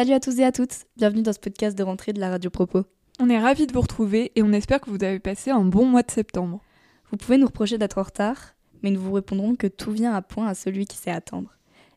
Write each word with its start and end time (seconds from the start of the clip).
Salut 0.00 0.12
à 0.14 0.20
tous 0.20 0.38
et 0.38 0.44
à 0.44 0.50
toutes, 0.50 0.86
bienvenue 0.96 1.20
dans 1.20 1.34
ce 1.34 1.38
podcast 1.38 1.76
de 1.76 1.82
rentrée 1.82 2.14
de 2.14 2.20
la 2.20 2.30
Radio 2.30 2.48
Propos. 2.48 2.84
On 3.18 3.28
est 3.28 3.38
ravis 3.38 3.66
de 3.66 3.74
vous 3.74 3.82
retrouver 3.82 4.32
et 4.34 4.42
on 4.42 4.50
espère 4.50 4.80
que 4.80 4.88
vous 4.88 5.04
avez 5.04 5.18
passé 5.18 5.50
un 5.50 5.66
bon 5.66 5.84
mois 5.84 6.02
de 6.02 6.10
septembre. 6.10 6.62
Vous 7.10 7.18
pouvez 7.18 7.36
nous 7.36 7.48
reprocher 7.48 7.76
d'être 7.76 7.98
en 7.98 8.04
retard, 8.04 8.54
mais 8.82 8.90
nous 8.90 9.00
vous 9.02 9.12
répondrons 9.12 9.56
que 9.56 9.66
tout 9.66 9.90
vient 9.90 10.14
à 10.14 10.22
point 10.22 10.46
à 10.46 10.54
celui 10.54 10.86
qui 10.86 10.96
sait 10.96 11.10
attendre. 11.10 11.54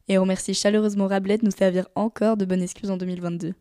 Et 0.09 0.17
on 0.17 0.23
remercie 0.23 0.53
chaleureusement 0.53 1.07
Rabelais 1.07 1.37
de 1.37 1.45
nous 1.45 1.51
servir 1.51 1.87
encore 1.95 2.35
de 2.35 2.43
bonne 2.43 2.61
excuse 2.61 2.91
en 2.91 2.97
2022. 2.97 3.53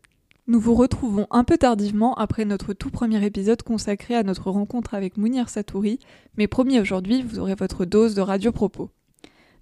Nous 0.47 0.59
vous 0.59 0.75
retrouvons 0.75 1.25
un 1.31 1.45
peu 1.45 1.57
tardivement 1.57 2.13
après 2.15 2.43
notre 2.43 2.73
tout 2.73 2.89
premier 2.89 3.25
épisode 3.25 3.63
consacré 3.63 4.13
à 4.13 4.23
notre 4.23 4.51
rencontre 4.51 4.93
avec 4.93 5.15
Mounir 5.15 5.47
Satouri, 5.47 5.99
mais 6.35 6.47
promis 6.47 6.81
aujourd'hui, 6.81 7.23
vous 7.23 7.39
aurez 7.39 7.55
votre 7.55 7.85
dose 7.85 8.13
de 8.13 8.19
radio 8.19 8.51
propos. 8.51 8.89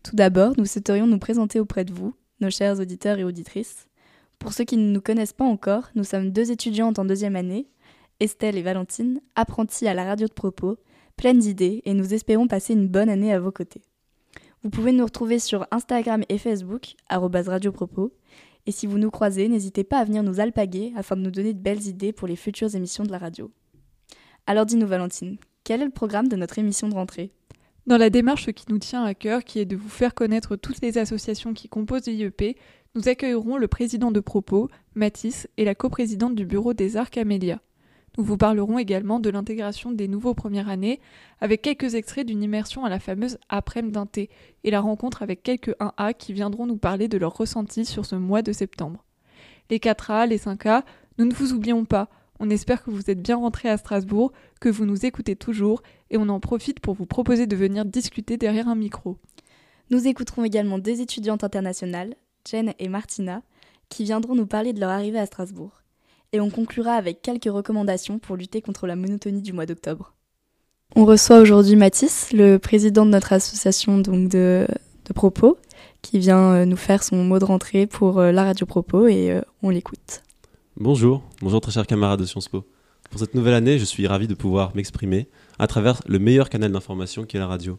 Tout 0.02 0.16
d'abord, 0.16 0.56
nous 0.58 0.66
souhaiterions 0.66 1.06
nous 1.06 1.20
présenter 1.20 1.60
auprès 1.60 1.86
de 1.86 1.94
vous, 1.94 2.16
nos 2.40 2.50
chers 2.50 2.80
auditeurs 2.80 3.20
et 3.20 3.24
auditrices. 3.24 3.86
Pour 4.42 4.54
ceux 4.54 4.64
qui 4.64 4.76
ne 4.76 4.92
nous 4.92 5.02
connaissent 5.02 5.34
pas 5.34 5.46
encore, 5.46 5.92
nous 5.94 6.04
sommes 6.04 6.32
deux 6.32 6.50
étudiantes 6.50 6.98
en 6.98 7.06
deuxième 7.06 7.36
année, 7.36 7.68
Estelle 8.20 8.58
et 8.58 8.64
Valentine, 8.64 9.22
apprenties 9.36 9.88
à 9.88 9.94
la 9.94 10.04
radio 10.04 10.26
de 10.26 10.34
propos, 10.34 10.78
pleines 11.16 11.38
d'idées, 11.38 11.84
et 11.86 11.94
nous 11.94 12.16
espérons 12.16 12.48
passer 12.48 12.74
une 12.74 12.88
bonne 12.88 13.08
année 13.08 13.32
à 13.32 13.40
vos 13.40 13.52
côtés. 13.52 13.84
Vous 14.64 14.72
pouvez 14.72 14.94
nous 14.94 15.06
retrouver 15.06 15.38
sur 15.38 15.68
Instagram 15.70 16.24
et 16.28 16.40
Facebook, 16.40 16.96
radiopropos, 17.08 18.14
et 18.66 18.72
si 18.72 18.88
vous 18.88 18.98
nous 18.98 19.12
croisez, 19.12 19.48
n'hésitez 19.48 19.84
pas 19.84 20.00
à 20.00 20.06
venir 20.06 20.24
nous 20.24 20.40
alpaguer 20.40 20.92
afin 20.96 21.16
de 21.16 21.22
nous 21.22 21.32
donner 21.32 21.54
de 21.54 21.62
belles 21.62 21.86
idées 21.86 22.12
pour 22.12 22.28
les 22.28 22.36
futures 22.36 22.76
émissions 22.76 23.04
de 23.04 23.12
la 23.12 23.20
radio. 23.20 23.52
Alors 24.48 24.66
dis-nous 24.66 24.88
Valentine, 24.88 25.38
quel 25.64 25.84
est 25.84 25.86
le 25.86 25.92
programme 25.92 26.30
de 26.30 26.36
notre 26.36 26.58
émission 26.58 26.90
de 26.90 26.96
rentrée? 26.96 27.32
Dans 27.88 27.98
la 27.98 28.12
démarche 28.12 28.52
qui 28.52 28.66
nous 28.70 28.78
tient 28.78 29.04
à 29.04 29.16
cœur, 29.16 29.44
qui 29.44 29.60
est 29.60 29.66
de 29.66 29.76
vous 29.76 29.90
faire 29.90 30.14
connaître 30.14 30.56
toutes 30.56 30.82
les 30.82 31.00
associations 31.00 31.54
qui 31.54 31.68
composent 31.68 32.06
l'IEP, 32.06 32.56
nous 32.96 33.08
accueillerons 33.08 33.58
le 33.58 33.68
président 33.68 34.12
de 34.12 34.20
Propos, 34.20 34.70
Mathis, 34.96 35.48
et 35.58 35.64
la 35.64 35.76
coprésidente 35.76 36.36
du 36.36 36.46
bureau 36.46 36.74
des 36.74 36.98
arts, 36.98 37.10
Camélia. 37.10 37.62
Nous 38.18 38.26
vous 38.26 38.36
parlerons 38.36 38.78
également 38.78 39.22
de 39.22 39.30
l'intégration 39.30 39.92
des 39.92 40.10
nouveaux 40.10 40.34
premières 40.34 40.68
années, 40.68 41.00
avec 41.40 41.62
quelques 41.62 41.96
extraits 41.96 42.28
d'une 42.28 42.44
immersion 42.44 42.84
à 42.84 42.90
la 42.90 43.00
fameuse 43.00 43.38
après-midi 43.48 43.94
d'un 43.94 44.06
thé, 44.06 44.30
et 44.66 44.72
la 44.72 44.82
rencontre 44.82 45.24
avec 45.24 45.42
quelques 45.42 45.74
1A 45.80 46.14
qui 46.14 46.34
viendront 46.34 46.66
nous 46.66 46.78
parler 46.78 47.08
de 47.08 47.18
leurs 47.18 47.38
ressentis 47.38 47.86
sur 47.86 48.06
ce 48.06 48.16
mois 48.16 48.42
de 48.42 48.52
septembre. 48.52 49.06
Les 49.70 49.80
4A, 49.80 50.28
les 50.28 50.40
5A, 50.40 50.84
nous 51.18 51.26
ne 51.26 51.34
vous 51.34 51.54
oublions 51.54 51.86
pas. 51.86 52.10
On 52.42 52.50
espère 52.50 52.84
que 52.84 52.92
vous 52.92 53.10
êtes 53.10 53.22
bien 53.22 53.38
rentrés 53.38 53.70
à 53.70 53.78
Strasbourg, 53.78 54.34
que 54.60 54.68
vous 54.68 54.86
nous 54.86 55.06
écoutez 55.06 55.38
toujours, 55.38 55.82
et 56.10 56.18
on 56.18 56.28
en 56.28 56.42
profite 56.42 56.82
pour 56.82 56.96
vous 56.96 57.06
proposer 57.06 57.48
de 57.48 57.56
venir 57.56 57.86
discuter 57.86 58.36
derrière 58.36 58.68
un 58.68 58.76
micro. 58.76 59.18
Nous 59.92 60.08
écouterons 60.08 60.44
également 60.44 60.80
deux 60.80 61.00
étudiantes 61.00 61.46
internationales, 61.46 62.16
Jen 62.50 62.74
et 62.80 62.88
Martina, 62.88 63.42
qui 63.90 64.04
viendront 64.04 64.36
nous 64.36 64.46
parler 64.46 64.74
de 64.74 64.80
leur 64.80 64.90
arrivée 64.90 65.20
à 65.20 65.26
Strasbourg. 65.26 65.82
Et 66.34 66.40
on 66.40 66.50
conclura 66.50 66.94
avec 66.94 67.22
quelques 67.22 67.52
recommandations 67.52 68.20
pour 68.20 68.38
lutter 68.38 68.62
contre 68.62 68.88
la 68.88 68.96
monotonie 68.96 69.42
du 69.42 69.54
mois 69.54 69.66
d'octobre. 69.66 70.14
On 70.96 71.06
reçoit 71.06 71.40
aujourd'hui 71.40 71.76
Mathis, 71.76 72.34
le 72.34 72.58
président 72.58 73.06
de 73.06 73.12
notre 73.12 73.34
association 73.34 73.98
donc 73.98 74.30
de, 74.30 74.68
de 75.06 75.14
Propos, 75.14 75.58
qui 76.02 76.20
vient 76.20 76.54
euh, 76.54 76.66
nous 76.66 76.78
faire 76.78 77.04
son 77.04 77.24
mot 77.24 77.40
de 77.40 77.46
rentrée 77.46 77.88
pour 77.88 78.20
euh, 78.20 78.32
la 78.32 78.44
radio 78.44 78.66
Propos 78.66 79.08
et 79.08 79.32
euh, 79.32 79.42
on 79.62 79.70
l'écoute. 79.70 80.24
Bonjour, 80.78 81.24
bonjour 81.42 81.62
très 81.62 81.72
chers 81.72 81.88
camarades 81.88 82.20
de 82.20 82.26
Sciences 82.26 82.50
Po. 82.50 82.66
Pour 83.10 83.20
cette 83.20 83.36
nouvelle 83.36 83.54
année, 83.54 83.78
je 83.78 83.86
suis 83.86 84.08
ravi 84.08 84.28
de 84.28 84.34
pouvoir 84.34 84.76
m'exprimer 84.76 85.28
à 85.60 85.68
travers 85.68 86.02
le 86.08 86.18
meilleur 86.18 86.50
canal 86.50 86.72
d'information 86.72 87.26
qui 87.26 87.38
est 87.38 87.40
la 87.40 87.48
radio. 87.48 87.78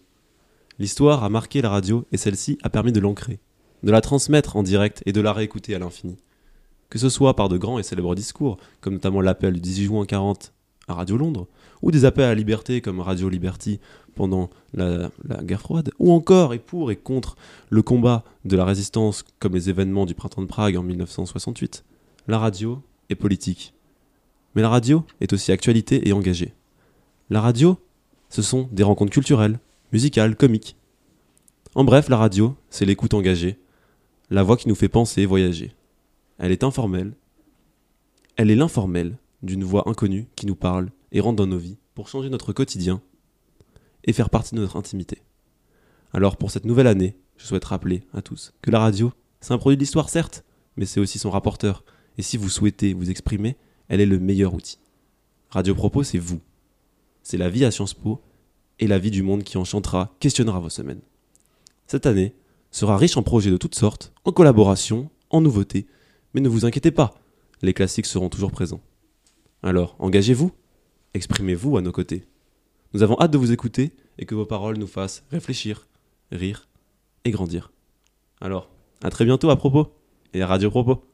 L'histoire 0.78 1.24
a 1.24 1.28
marqué 1.28 1.62
la 1.62 1.70
radio 1.70 2.06
et 2.12 2.16
celle-ci 2.16 2.58
a 2.62 2.70
permis 2.70 2.92
de 2.92 3.00
l'ancrer 3.00 3.40
de 3.82 3.90
la 3.90 4.00
transmettre 4.00 4.56
en 4.56 4.62
direct 4.62 5.02
et 5.06 5.12
de 5.12 5.20
la 5.20 5.32
réécouter 5.32 5.74
à 5.74 5.78
l'infini. 5.78 6.16
Que 6.90 6.98
ce 6.98 7.08
soit 7.08 7.34
par 7.34 7.48
de 7.48 7.56
grands 7.56 7.78
et 7.78 7.82
célèbres 7.82 8.14
discours, 8.14 8.58
comme 8.80 8.94
notamment 8.94 9.20
l'appel 9.20 9.54
du 9.54 9.60
18 9.60 9.84
juin 9.84 10.06
40 10.06 10.52
à 10.88 10.94
Radio 10.94 11.16
Londres, 11.16 11.46
ou 11.80 11.90
des 11.90 12.04
appels 12.04 12.24
à 12.24 12.28
la 12.28 12.34
liberté 12.34 12.80
comme 12.80 13.00
Radio 13.00 13.28
Liberty 13.28 13.80
pendant 14.14 14.50
la, 14.74 15.10
la, 15.26 15.42
guerre 15.42 15.60
froide, 15.60 15.90
ou 15.98 16.12
encore 16.12 16.54
et 16.54 16.58
pour 16.58 16.90
et 16.90 16.96
contre 16.96 17.36
le 17.70 17.82
combat 17.82 18.24
de 18.44 18.56
la 18.56 18.64
résistance 18.64 19.24
comme 19.38 19.54
les 19.54 19.70
événements 19.70 20.06
du 20.06 20.14
printemps 20.14 20.42
de 20.42 20.46
Prague 20.46 20.76
en 20.76 20.82
1968, 20.82 21.84
la 22.28 22.38
radio 22.38 22.82
est 23.08 23.14
politique. 23.14 23.74
Mais 24.54 24.62
la 24.62 24.68
radio 24.68 25.04
est 25.20 25.32
aussi 25.32 25.50
actualité 25.50 26.08
et 26.08 26.12
engagée. 26.12 26.52
La 27.30 27.40
radio, 27.40 27.78
ce 28.28 28.42
sont 28.42 28.68
des 28.72 28.82
rencontres 28.82 29.12
culturelles, 29.12 29.58
musicales, 29.92 30.36
comiques. 30.36 30.76
En 31.74 31.84
bref, 31.84 32.08
la 32.10 32.18
radio, 32.18 32.54
c'est 32.68 32.84
l'écoute 32.84 33.14
engagée, 33.14 33.58
la 34.32 34.42
voix 34.42 34.56
qui 34.56 34.68
nous 34.68 34.74
fait 34.74 34.88
penser 34.88 35.22
et 35.22 35.26
voyager. 35.26 35.74
Elle 36.38 36.52
est 36.52 36.64
informelle. 36.64 37.14
Elle 38.36 38.50
est 38.50 38.56
l'informelle 38.56 39.18
d'une 39.42 39.62
voix 39.62 39.86
inconnue 39.86 40.26
qui 40.36 40.46
nous 40.46 40.56
parle 40.56 40.88
et 41.12 41.20
rentre 41.20 41.36
dans 41.36 41.46
nos 41.46 41.58
vies 41.58 41.76
pour 41.94 42.08
changer 42.08 42.30
notre 42.30 42.54
quotidien 42.54 43.02
et 44.04 44.14
faire 44.14 44.30
partie 44.30 44.54
de 44.54 44.60
notre 44.60 44.76
intimité. 44.76 45.22
Alors 46.14 46.38
pour 46.38 46.50
cette 46.50 46.64
nouvelle 46.64 46.86
année, 46.86 47.14
je 47.36 47.46
souhaite 47.46 47.66
rappeler 47.66 48.04
à 48.14 48.22
tous 48.22 48.54
que 48.62 48.70
la 48.70 48.78
radio, 48.78 49.12
c'est 49.42 49.52
un 49.52 49.58
produit 49.58 49.76
de 49.76 49.82
l'histoire 49.82 50.08
certes, 50.08 50.44
mais 50.76 50.86
c'est 50.86 51.00
aussi 51.00 51.18
son 51.18 51.30
rapporteur. 51.30 51.84
Et 52.16 52.22
si 52.22 52.38
vous 52.38 52.48
souhaitez 52.48 52.94
vous 52.94 53.10
exprimer, 53.10 53.56
elle 53.88 54.00
est 54.00 54.06
le 54.06 54.18
meilleur 54.18 54.54
outil. 54.54 54.78
Radio 55.50 55.74
Propos, 55.74 56.04
c'est 56.04 56.18
vous. 56.18 56.40
C'est 57.22 57.36
la 57.36 57.50
vie 57.50 57.66
à 57.66 57.70
Sciences 57.70 57.94
Po 57.94 58.22
et 58.78 58.86
la 58.86 58.98
vie 58.98 59.10
du 59.10 59.22
monde 59.22 59.42
qui 59.44 59.58
enchantera, 59.58 60.16
questionnera 60.20 60.58
vos 60.58 60.70
semaines. 60.70 61.02
Cette 61.86 62.06
année, 62.06 62.34
sera 62.72 62.96
riche 62.96 63.16
en 63.16 63.22
projets 63.22 63.50
de 63.50 63.56
toutes 63.56 63.76
sortes, 63.76 64.12
en 64.24 64.32
collaboration, 64.32 65.10
en 65.30 65.40
nouveautés, 65.40 65.86
mais 66.34 66.40
ne 66.40 66.48
vous 66.48 66.64
inquiétez 66.64 66.90
pas, 66.90 67.14
les 67.62 67.74
classiques 67.74 68.06
seront 68.06 68.28
toujours 68.28 68.50
présents. 68.50 68.80
Alors, 69.62 69.94
engagez-vous, 70.00 70.50
exprimez-vous 71.14 71.76
à 71.76 71.82
nos 71.82 71.92
côtés. 71.92 72.26
Nous 72.94 73.04
avons 73.04 73.16
hâte 73.20 73.30
de 73.30 73.38
vous 73.38 73.52
écouter 73.52 73.92
et 74.18 74.26
que 74.26 74.34
vos 74.34 74.46
paroles 74.46 74.76
nous 74.76 74.88
fassent 74.88 75.22
réfléchir, 75.30 75.86
rire 76.32 76.68
et 77.24 77.30
grandir. 77.30 77.70
Alors, 78.40 78.68
à 79.02 79.10
très 79.10 79.24
bientôt 79.24 79.50
à 79.50 79.56
propos 79.56 79.92
et 80.34 80.42
à 80.42 80.46
Radio 80.46 80.70
Propos. 80.70 81.04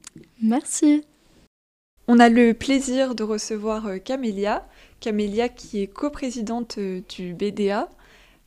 Merci. 0.42 1.04
On 2.06 2.18
a 2.20 2.30
le 2.30 2.54
plaisir 2.54 3.14
de 3.14 3.22
recevoir 3.22 3.86
euh, 3.86 3.98
Camélia, 3.98 4.66
Camélia 5.00 5.48
qui 5.50 5.82
est 5.82 5.86
coprésidente 5.86 6.78
euh, 6.78 7.02
du 7.08 7.34
BDA, 7.34 7.90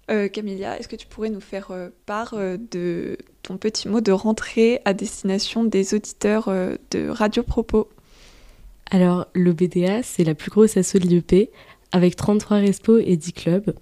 euh, 0.10 0.28
Camélia, 0.28 0.80
est-ce 0.80 0.88
que 0.88 0.96
tu 0.96 1.08
pourrais 1.08 1.30
nous 1.30 1.42
faire 1.42 1.72
euh, 1.72 1.90
part 2.06 2.34
euh, 2.34 2.58
de 2.72 3.18
ton 3.44 3.58
petit 3.58 3.88
mot 3.88 4.02
de 4.02 4.12
rentrée 4.12 4.82
à 4.86 4.94
destination 4.94 5.64
des 5.64 5.94
auditeurs 5.94 6.48
euh, 6.48 6.76
de 6.92 7.08
Radio 7.08 7.44
Propos? 7.44 7.88
Alors, 8.90 9.28
le 9.34 9.54
BDA, 9.54 10.04
c'est 10.04 10.24
la 10.24 10.36
plus 10.36 10.52
grosse 10.52 10.76
asso 10.76 10.96
de 10.96 11.08
l'IEP, 11.08 11.50
avec 11.92 12.16
33 12.16 12.58
respos 12.58 13.02
et 13.06 13.16
10 13.16 13.34
clubs. 13.34 13.74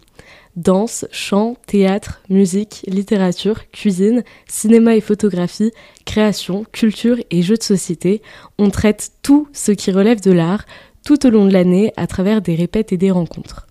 Danse, 0.56 1.06
chant, 1.12 1.56
théâtre, 1.68 2.22
musique, 2.30 2.84
littérature, 2.88 3.70
cuisine, 3.72 4.24
cinéma 4.48 4.96
et 4.96 5.02
photographie, 5.02 5.72
création, 6.06 6.66
culture 6.72 7.18
et 7.32 7.42
jeux 7.42 7.58
de 7.58 7.64
société. 7.64 8.22
On 8.58 8.70
traite 8.70 9.12
tout 9.22 9.48
ce 9.54 9.72
qui 9.72 9.92
relève 9.92 10.22
de 10.22 10.32
l'art 10.32 10.66
tout 11.06 11.26
au 11.26 11.30
long 11.30 11.46
de 11.46 11.54
l'année 11.54 11.94
à 11.98 12.08
travers 12.08 12.42
des 12.42 12.56
répètes 12.56 12.92
et 12.92 12.98
des 12.98 13.12
rencontres. 13.12 13.69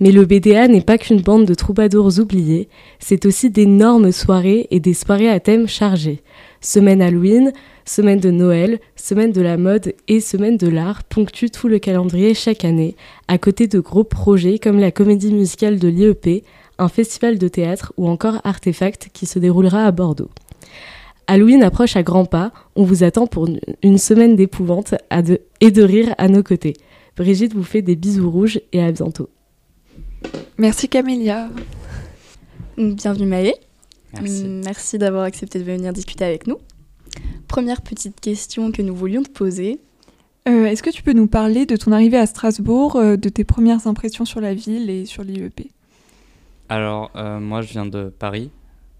Mais 0.00 0.12
le 0.12 0.24
BDA 0.24 0.68
n'est 0.68 0.80
pas 0.80 0.98
qu'une 0.98 1.20
bande 1.20 1.46
de 1.46 1.54
troubadours 1.54 2.18
oubliés, 2.18 2.68
c'est 2.98 3.26
aussi 3.26 3.50
d'énormes 3.50 4.12
soirées 4.12 4.66
et 4.70 4.80
des 4.80 4.94
soirées 4.94 5.30
à 5.30 5.40
thème 5.40 5.66
chargés. 5.66 6.22
Semaine 6.60 7.00
Halloween, 7.00 7.52
semaine 7.84 8.20
de 8.20 8.30
Noël, 8.30 8.80
semaine 8.96 9.32
de 9.32 9.40
la 9.40 9.56
mode 9.56 9.94
et 10.08 10.20
semaine 10.20 10.56
de 10.56 10.68
l'art 10.68 11.04
ponctuent 11.04 11.50
tout 11.50 11.68
le 11.68 11.78
calendrier 11.78 12.34
chaque 12.34 12.64
année, 12.64 12.96
à 13.28 13.38
côté 13.38 13.68
de 13.68 13.80
gros 13.80 14.04
projets 14.04 14.58
comme 14.58 14.78
la 14.78 14.90
comédie 14.90 15.32
musicale 15.32 15.78
de 15.78 15.88
l'IEP, 15.88 16.44
un 16.78 16.88
festival 16.88 17.38
de 17.38 17.48
théâtre 17.48 17.92
ou 17.96 18.08
encore 18.08 18.40
Artefact 18.44 19.08
qui 19.12 19.26
se 19.26 19.38
déroulera 19.38 19.84
à 19.84 19.92
Bordeaux. 19.92 20.30
Halloween 21.26 21.62
approche 21.62 21.96
à 21.96 22.02
grands 22.02 22.24
pas, 22.24 22.52
on 22.76 22.84
vous 22.84 23.02
attend 23.02 23.26
pour 23.26 23.48
une 23.82 23.98
semaine 23.98 24.36
d'épouvante 24.36 24.94
et 25.60 25.70
de 25.70 25.82
rire 25.82 26.14
à 26.18 26.28
nos 26.28 26.42
côtés. 26.42 26.74
Brigitte 27.16 27.54
vous 27.54 27.64
fait 27.64 27.82
des 27.82 27.96
bisous 27.96 28.30
rouges 28.30 28.60
et 28.72 28.82
à 28.82 28.92
bientôt. 28.92 29.28
Merci 30.58 30.88
Camélia. 30.88 31.48
Bienvenue 32.78 33.26
Maë. 33.26 33.54
Merci. 34.14 34.44
Merci 34.64 34.98
d'avoir 34.98 35.24
accepté 35.24 35.58
de 35.58 35.64
venir 35.64 35.92
discuter 35.92 36.24
avec 36.24 36.46
nous. 36.46 36.58
Première 37.48 37.82
petite 37.82 38.20
question 38.20 38.72
que 38.72 38.82
nous 38.82 38.94
voulions 38.94 39.22
te 39.22 39.30
poser. 39.30 39.80
Euh, 40.48 40.66
Est-ce 40.66 40.82
que 40.82 40.90
tu 40.90 41.02
peux 41.02 41.12
nous 41.12 41.26
parler 41.26 41.66
de 41.66 41.76
ton 41.76 41.92
arrivée 41.92 42.18
à 42.18 42.26
Strasbourg, 42.26 42.96
euh, 42.96 43.16
de 43.16 43.28
tes 43.28 43.44
premières 43.44 43.86
impressions 43.86 44.24
sur 44.24 44.40
la 44.40 44.54
ville 44.54 44.88
et 44.90 45.04
sur 45.04 45.24
l'IEP 45.24 45.68
Alors, 46.68 47.10
euh, 47.16 47.40
moi, 47.40 47.62
je 47.62 47.68
viens 47.72 47.86
de 47.86 48.08
Paris. 48.16 48.50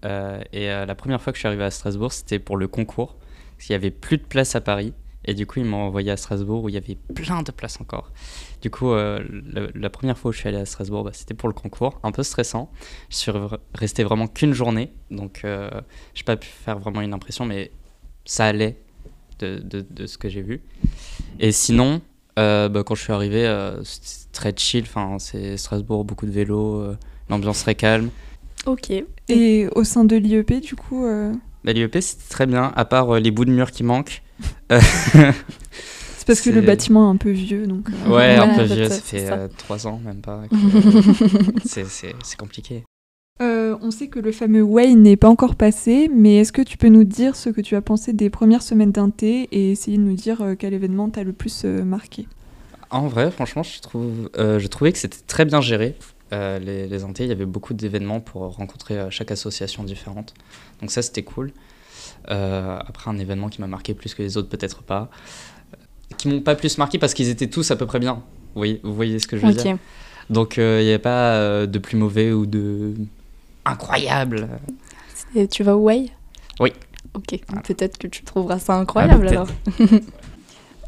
euh, 0.05 0.39
et 0.53 0.69
euh, 0.69 0.85
la 0.85 0.95
première 0.95 1.21
fois 1.21 1.31
que 1.33 1.37
je 1.37 1.41
suis 1.41 1.47
arrivé 1.47 1.63
à 1.63 1.71
Strasbourg, 1.71 2.11
c'était 2.11 2.39
pour 2.39 2.57
le 2.57 2.67
concours. 2.67 3.15
Parce 3.55 3.67
qu'il 3.67 3.73
n'y 3.73 3.77
avait 3.77 3.91
plus 3.91 4.17
de 4.17 4.23
place 4.23 4.55
à 4.55 4.61
Paris. 4.61 4.93
Et 5.27 5.33
du 5.33 5.45
coup, 5.45 5.59
ils 5.59 5.65
m'ont 5.65 5.83
envoyé 5.87 6.09
à 6.11 6.17
Strasbourg 6.17 6.63
où 6.63 6.69
il 6.69 6.75
y 6.75 6.77
avait 6.77 6.97
plein 7.13 7.43
de 7.43 7.51
places 7.51 7.79
encore. 7.81 8.11
Du 8.61 8.69
coup, 8.71 8.91
euh, 8.91 9.19
le- 9.29 9.71
la 9.75 9.89
première 9.89 10.17
fois 10.17 10.29
où 10.29 10.31
je 10.31 10.39
suis 10.39 10.47
allé 10.47 10.57
à 10.57 10.65
Strasbourg, 10.65 11.03
bah, 11.03 11.11
c'était 11.13 11.33
pour 11.33 11.49
le 11.49 11.53
concours. 11.53 11.99
Un 12.03 12.11
peu 12.13 12.23
stressant. 12.23 12.71
Je 13.09 13.17
suis 13.17 13.31
re- 13.31 13.57
resté 13.75 14.03
vraiment 14.05 14.27
qu'une 14.27 14.53
journée. 14.53 14.93
Donc, 15.11 15.41
euh, 15.43 15.69
je 16.13 16.21
n'ai 16.21 16.25
pas 16.25 16.37
pu 16.37 16.47
faire 16.47 16.79
vraiment 16.79 17.01
une 17.01 17.13
impression, 17.13 17.45
mais 17.45 17.71
ça 18.25 18.45
allait. 18.45 18.77
de, 19.39 19.59
de, 19.59 19.85
de 19.87 20.07
ce 20.07 20.17
que 20.17 20.29
j'ai 20.29 20.41
vu. 20.41 20.61
Et 21.39 21.51
sinon, 21.51 22.01
euh, 22.39 22.69
bah, 22.69 22.83
quand 22.83 22.95
je 22.95 23.03
suis 23.03 23.13
arrivé, 23.13 23.45
euh, 23.45 23.83
c'était 23.83 24.31
très 24.31 24.53
chill. 24.57 24.81
Enfin, 24.83 25.17
c'est 25.19 25.57
Strasbourg, 25.57 26.05
beaucoup 26.05 26.25
de 26.25 26.31
vélo, 26.31 26.79
euh, 26.81 26.97
l'ambiance 27.29 27.59
très 27.59 27.75
calme. 27.75 28.09
Ok. 28.65 28.91
Et 29.29 29.67
au 29.75 29.83
sein 29.83 30.05
de 30.05 30.15
l'IEP, 30.15 30.59
du 30.61 30.75
coup, 30.75 31.05
euh, 31.05 31.33
Bah, 31.63 31.73
L'IEP, 31.73 32.01
c'était 32.01 32.29
très 32.29 32.47
bien, 32.47 32.71
à 32.75 32.85
part 32.85 33.15
euh, 33.15 33.19
les 33.19 33.29
bouts 33.29 33.45
de 33.45 33.51
mur 33.51 33.69
qui 33.69 33.83
manquent. 33.83 34.23
C'est 34.69 36.25
parce 36.27 36.41
que 36.41 36.49
le 36.49 36.61
bâtiment 36.61 37.07
est 37.07 37.13
un 37.13 37.17
peu 37.17 37.31
vieux, 37.31 37.67
donc. 37.67 37.89
euh, 37.89 38.09
Ouais, 38.15 38.35
un 38.35 38.55
peu 38.55 38.63
vieux, 38.63 38.89
ça, 38.89 38.95
fait 38.99 39.31
euh, 39.31 39.47
trois 39.57 39.87
ans, 39.87 39.99
même 40.03 40.21
pas. 40.21 40.43
c'est- 41.65 42.37
compliqué. 42.37 42.83
Euh, 43.41 43.77
on 43.81 43.91
sait 43.91 44.07
que 44.07 44.19
le 44.19 44.31
fameux 44.31 44.63
Wayne 44.63 45.03
n'est 45.03 45.15
pas 45.15 45.29
encore 45.29 45.55
passé, 45.55 46.09
mais 46.13 46.37
est-ce 46.37 46.51
que 46.51 46.61
tu 46.63 46.77
peux 46.77 46.89
nous 46.89 47.03
dire 47.03 47.35
ce 47.35 47.49
que 47.49 47.61
tu 47.61 47.75
as 47.75 47.81
pensé 47.81 48.11
des 48.13 48.29
premières 48.31 48.63
semaines 48.63 48.91
d'un 48.91 49.09
thé 49.11 49.47
et 49.51 49.71
essayer 49.71 49.97
de 49.97 50.01
nous 50.03 50.15
dire 50.15 50.43
quel 50.57 50.73
événement 50.73 51.09
t'a 51.09 51.23
le 51.23 51.33
plus 51.33 51.63
marqué? 51.65 52.27
En 52.89 53.07
vrai, 53.07 53.29
franchement, 53.31 53.63
je, 53.63 53.79
trouve, 53.81 54.29
euh, 54.37 54.59
je 54.59 54.67
trouvais 54.67 54.91
que 54.91 54.97
c'était 54.97 55.17
très 55.27 55.45
bien 55.45 55.61
géré. 55.61 55.95
Euh, 56.33 56.57
les, 56.59 56.87
les 56.87 57.03
Intés, 57.03 57.23
il 57.23 57.29
y 57.29 57.31
avait 57.31 57.45
beaucoup 57.45 57.73
d'événements 57.73 58.19
pour 58.21 58.41
rencontrer 58.55 58.97
chaque 59.11 59.31
association 59.31 59.83
différente. 59.83 60.33
Donc 60.81 60.89
ça, 60.91 61.01
c'était 61.01 61.23
cool. 61.23 61.51
Euh, 62.29 62.79
après, 62.85 63.09
un 63.09 63.17
événement 63.17 63.49
qui 63.49 63.61
m'a 63.61 63.67
marqué 63.67 63.93
plus 63.93 64.13
que 64.13 64.21
les 64.21 64.37
autres, 64.37 64.49
peut-être 64.49 64.83
pas. 64.83 65.09
Qui 66.17 66.29
m'ont 66.29 66.41
pas 66.41 66.55
plus 66.55 66.77
marqué 66.77 66.97
parce 66.97 67.13
qu'ils 67.13 67.29
étaient 67.29 67.47
tous 67.47 67.69
à 67.71 67.75
peu 67.75 67.85
près 67.85 67.99
bien. 67.99 68.15
Vous 68.15 68.59
voyez, 68.59 68.79
vous 68.83 68.93
voyez 68.93 69.19
ce 69.19 69.27
que 69.27 69.37
je 69.37 69.45
veux 69.45 69.53
dire? 69.53 69.73
Ok. 69.73 69.79
Donc 70.29 70.57
euh, 70.57 70.79
il 70.81 70.85
n'y 70.85 70.89
avait 70.89 70.99
pas 70.99 71.33
euh, 71.35 71.65
de 71.67 71.79
plus 71.79 71.97
mauvais 71.97 72.31
ou 72.31 72.45
de 72.45 72.93
incroyable. 73.65 74.47
Et 75.35 75.47
tu 75.47 75.63
vas 75.63 75.77
au 75.77 75.81
Way 75.83 76.07
Oui. 76.59 76.73
Ok. 77.13 77.39
Peut-être 77.63 77.97
que 77.97 78.07
tu 78.07 78.23
trouveras 78.23 78.59
ça 78.59 78.75
incroyable 78.75 79.27
Ah, 79.27 79.31
alors. 79.31 79.47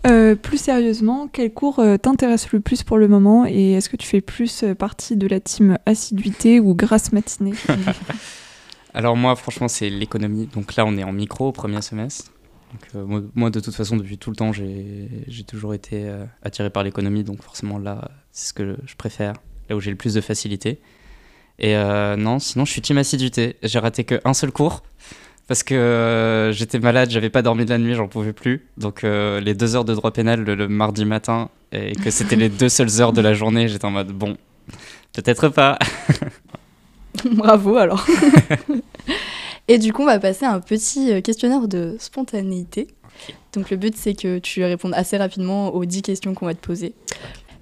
Euh, 0.07 0.33
plus 0.35 0.57
sérieusement, 0.57 1.27
quel 1.27 1.51
cours 1.53 1.83
t'intéresse 2.01 2.53
le 2.53 2.61
plus 2.61 2.83
pour 2.83 2.97
le 2.97 3.09
moment 3.09 3.45
et 3.45 3.73
est-ce 3.73 3.89
que 3.89 3.97
tu 3.97 4.07
fais 4.07 4.21
plus 4.21 4.63
partie 4.77 5.17
de 5.17 5.27
la 5.27 5.41
team 5.41 5.77
assiduité 5.85 6.61
ou 6.61 6.73
grasse 6.73 7.11
matinée? 7.11 7.51
Alors 8.93 9.15
moi, 9.15 9.35
franchement, 9.35 9.67
c'est 9.67 9.89
l'économie. 9.89 10.47
Donc 10.47 10.75
là, 10.75 10.85
on 10.85 10.97
est 10.97 11.03
en 11.03 11.11
micro 11.11 11.49
au 11.49 11.51
premier 11.51 11.81
semestre. 11.81 12.31
Donc, 12.71 12.81
euh, 12.95 13.05
moi, 13.05 13.21
moi, 13.35 13.49
de 13.49 13.59
toute 13.59 13.75
façon, 13.75 13.97
depuis 13.97 14.17
tout 14.17 14.29
le 14.29 14.35
temps, 14.35 14.51
j'ai 14.53 15.43
toujours 15.47 15.73
été 15.73 16.07
euh, 16.07 16.25
attiré 16.43 16.69
par 16.69 16.83
l'économie. 16.83 17.23
Donc 17.23 17.41
forcément, 17.41 17.77
là, 17.77 18.11
c'est 18.31 18.49
ce 18.49 18.53
que 18.53 18.77
je 18.85 18.95
préfère. 18.95 19.33
Là 19.69 19.75
où 19.75 19.79
j'ai 19.79 19.91
le 19.91 19.97
plus 19.97 20.13
de 20.13 20.21
facilité. 20.21 20.79
Et 21.59 21.75
euh, 21.75 22.15
non, 22.15 22.39
sinon, 22.39 22.65
je 22.65 22.71
suis 22.71 22.81
team 22.81 22.97
assiduité. 22.97 23.57
J'ai 23.63 23.79
raté 23.79 24.03
qu'un 24.03 24.33
seul 24.33 24.51
cours. 24.51 24.83
Parce 25.47 25.63
que 25.63 26.51
j'étais 26.53 26.77
malade, 26.77 27.09
j'avais 27.09 27.31
pas 27.31 27.41
dormi 27.41 27.65
de 27.65 27.71
la 27.71 27.79
nuit, 27.79 27.95
j'en 27.95 28.07
pouvais 28.07 28.33
plus. 28.33 28.67
Donc 28.77 29.01
les 29.01 29.55
deux 29.55 29.75
heures 29.75 29.83
de 29.83 29.95
droit 29.95 30.11
pénal 30.11 30.43
le, 30.43 30.53
le 30.53 30.67
mardi 30.67 31.05
matin, 31.05 31.49
et 31.71 31.95
que 31.95 32.11
c'était 32.11 32.35
les 32.35 32.49
deux 32.49 32.69
seules 32.69 33.01
heures 33.01 33.13
de 33.13 33.21
la 33.21 33.33
journée, 33.33 33.67
j'étais 33.67 33.85
en 33.85 33.89
mode, 33.89 34.11
bon, 34.11 34.37
peut-être 35.11 35.49
pas. 35.49 35.79
Bravo 37.31 37.77
alors. 37.77 38.05
Et 39.67 39.77
du 39.77 39.93
coup, 39.93 40.01
on 40.01 40.07
va 40.07 40.19
passer 40.19 40.45
à 40.45 40.51
un 40.51 40.59
petit 40.59 41.11
euh, 41.11 41.21
questionnaire 41.21 41.67
de 41.67 41.95
spontanéité. 41.99 42.87
Donc 43.53 43.69
le 43.69 43.77
but, 43.77 43.95
c'est 43.95 44.15
que 44.15 44.39
tu 44.39 44.63
répondes 44.63 44.93
assez 44.95 45.17
rapidement 45.17 45.73
aux 45.73 45.85
10 45.85 46.01
questions 46.01 46.33
qu'on 46.33 46.45
va 46.45 46.55
te 46.55 46.65
poser. 46.65 46.95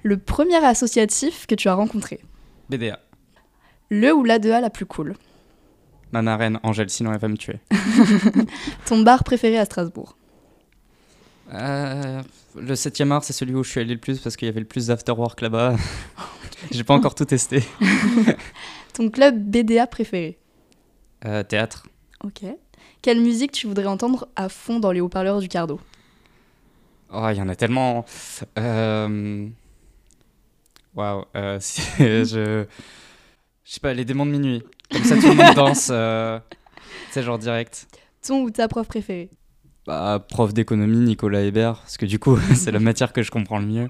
Le 0.04 0.18
premier 0.18 0.64
associatif 0.64 1.48
que 1.48 1.56
tu 1.56 1.68
as 1.68 1.74
rencontré? 1.74 2.22
BDA. 2.70 3.00
Le 3.90 4.14
ou 4.14 4.24
la 4.24 4.40
2A 4.40 4.62
la 4.62 4.70
plus 4.70 4.86
cool? 4.86 5.16
Ma 6.12 6.22
marraine, 6.22 6.60
Angèle, 6.64 6.90
sinon 6.90 7.12
elle 7.12 7.20
va 7.20 7.28
me 7.28 7.38
tuer. 7.38 7.60
Ton 8.86 9.02
bar 9.02 9.24
préféré 9.24 9.58
à 9.58 9.66
Strasbourg? 9.66 10.16
Euh, 11.54 12.22
le 12.56 12.74
7e 12.74 13.12
art, 13.12 13.24
c'est 13.24 13.34
celui 13.34 13.56
où 13.56 13.64
je 13.64 13.70
suis 13.70 13.80
allé 13.80 13.94
le 13.94 14.00
plus 14.00 14.20
parce 14.20 14.36
qu'il 14.38 14.48
y 14.48 14.50
avait 14.50 14.60
le 14.60 14.66
plus 14.66 14.88
d'afterwork 14.88 15.42
là-bas. 15.42 15.76
J'ai 16.72 16.84
pas 16.84 16.94
encore 16.94 17.16
tout 17.16 17.26
testé. 17.26 17.64
Ton 18.98 19.12
club 19.12 19.38
BDA 19.38 19.86
préféré. 19.86 20.40
Euh, 21.24 21.44
théâtre. 21.44 21.86
Ok. 22.24 22.42
Quelle 23.04 23.22
musique 23.22 23.52
tu 23.52 23.68
voudrais 23.68 23.86
entendre 23.86 24.28
à 24.36 24.50
fond 24.50 24.80
dans 24.80 24.92
les 24.92 25.02
haut-parleurs 25.02 25.40
du 25.40 25.48
Cardo? 25.48 25.80
Oh, 27.14 27.28
il 27.30 27.38
y 27.38 27.42
en 27.44 27.48
a 27.48 27.56
tellement. 27.56 28.06
Euh, 28.58 29.48
Waouh. 30.96 31.26
euh, 31.36 31.58
c'est- 31.62 32.26
je. 32.26 32.66
Je 33.64 33.72
sais 33.74 33.80
pas, 33.82 33.94
les 33.94 34.04
démons 34.04 34.26
de 34.26 34.32
minuit. 34.32 34.64
Comme 34.92 35.04
ça, 35.04 35.16
tout 35.16 35.28
le 35.28 35.36
monde 35.36 35.54
danse. 35.56 35.90
euh, 35.92 36.40
sais, 37.12 37.22
genre 37.22 37.38
direct. 37.38 37.88
Ton 38.26 38.42
ou 38.42 38.50
ta 38.50 38.68
prof 38.68 38.88
préférée? 38.88 39.30
Bah, 39.88 40.22
prof 40.30 40.54
d'économie, 40.54 40.98
Nicolas 40.98 41.44
Hébert, 41.44 41.76
parce 41.80 41.96
que 41.96 42.06
du 42.06 42.20
coup, 42.20 42.38
c'est 42.56 42.72
la 42.74 42.80
matière 42.80 43.14
que 43.14 43.24
je 43.24 43.32
comprends 43.32 43.58
le 43.58 43.66
mieux. 43.66 43.88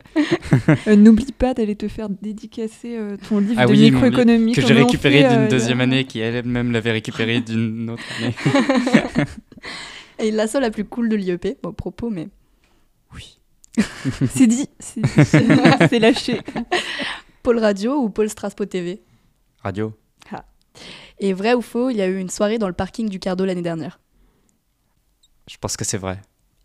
Euh, 0.88 0.96
N'oublie 0.96 1.32
pas 1.32 1.56
d'aller 1.56 1.76
te 1.76 1.88
faire 1.88 2.08
dédicacer 2.08 2.96
euh, 2.96 3.18
ton 3.28 3.40
livre 3.40 3.56
Ah 3.58 3.66
de 3.66 3.72
oui, 3.72 3.90
microéconomie. 3.92 4.54
Que 4.54 4.62
j'ai 4.62 4.76
récupéré 4.76 5.26
euh, 5.26 5.30
d'une 5.30 5.40
a- 5.40 5.48
deuxième 5.48 5.82
année, 5.82 6.06
qui 6.06 6.20
elle-même 6.20 6.72
l'avait 6.72 6.92
récupéré 6.92 7.42
d'une 7.46 7.90
autre 7.90 8.04
année. 8.20 8.36
Et 10.20 10.30
la 10.32 10.46
seule 10.48 10.62
la 10.62 10.70
plus 10.72 10.86
cool 10.86 11.10
de 11.10 11.16
l'IEP. 11.16 11.58
Bon, 11.64 11.74
propos, 11.74 12.10
mais. 12.12 12.30
C'est 14.32 14.48
dit, 14.48 14.68
c'est 14.80 15.02
dit. 15.02 15.10
c'est 15.90 16.00
lâché. 16.00 16.42
Pôle 17.44 17.60
Radio 17.60 17.96
ou 18.02 18.10
Pôle 18.10 18.30
Straspo 18.30 18.66
TV 18.66 19.02
Radio. 19.64 19.94
Et 21.20 21.34
vrai 21.34 21.54
ou 21.56 21.62
faux, 21.62 21.90
il 21.90 21.98
y 21.98 22.02
a 22.02 22.08
eu 22.08 22.18
une 22.20 22.30
soirée 22.30 22.58
dans 22.60 22.68
le 22.68 22.74
parking 22.74 23.10
du 23.10 23.20
Cardo 23.20 23.46
l'année 23.46 23.62
dernière. 23.64 24.00
Je 25.50 25.58
pense 25.58 25.78
que 25.78 25.86
c'est 25.86 25.98
vrai. 25.98 26.20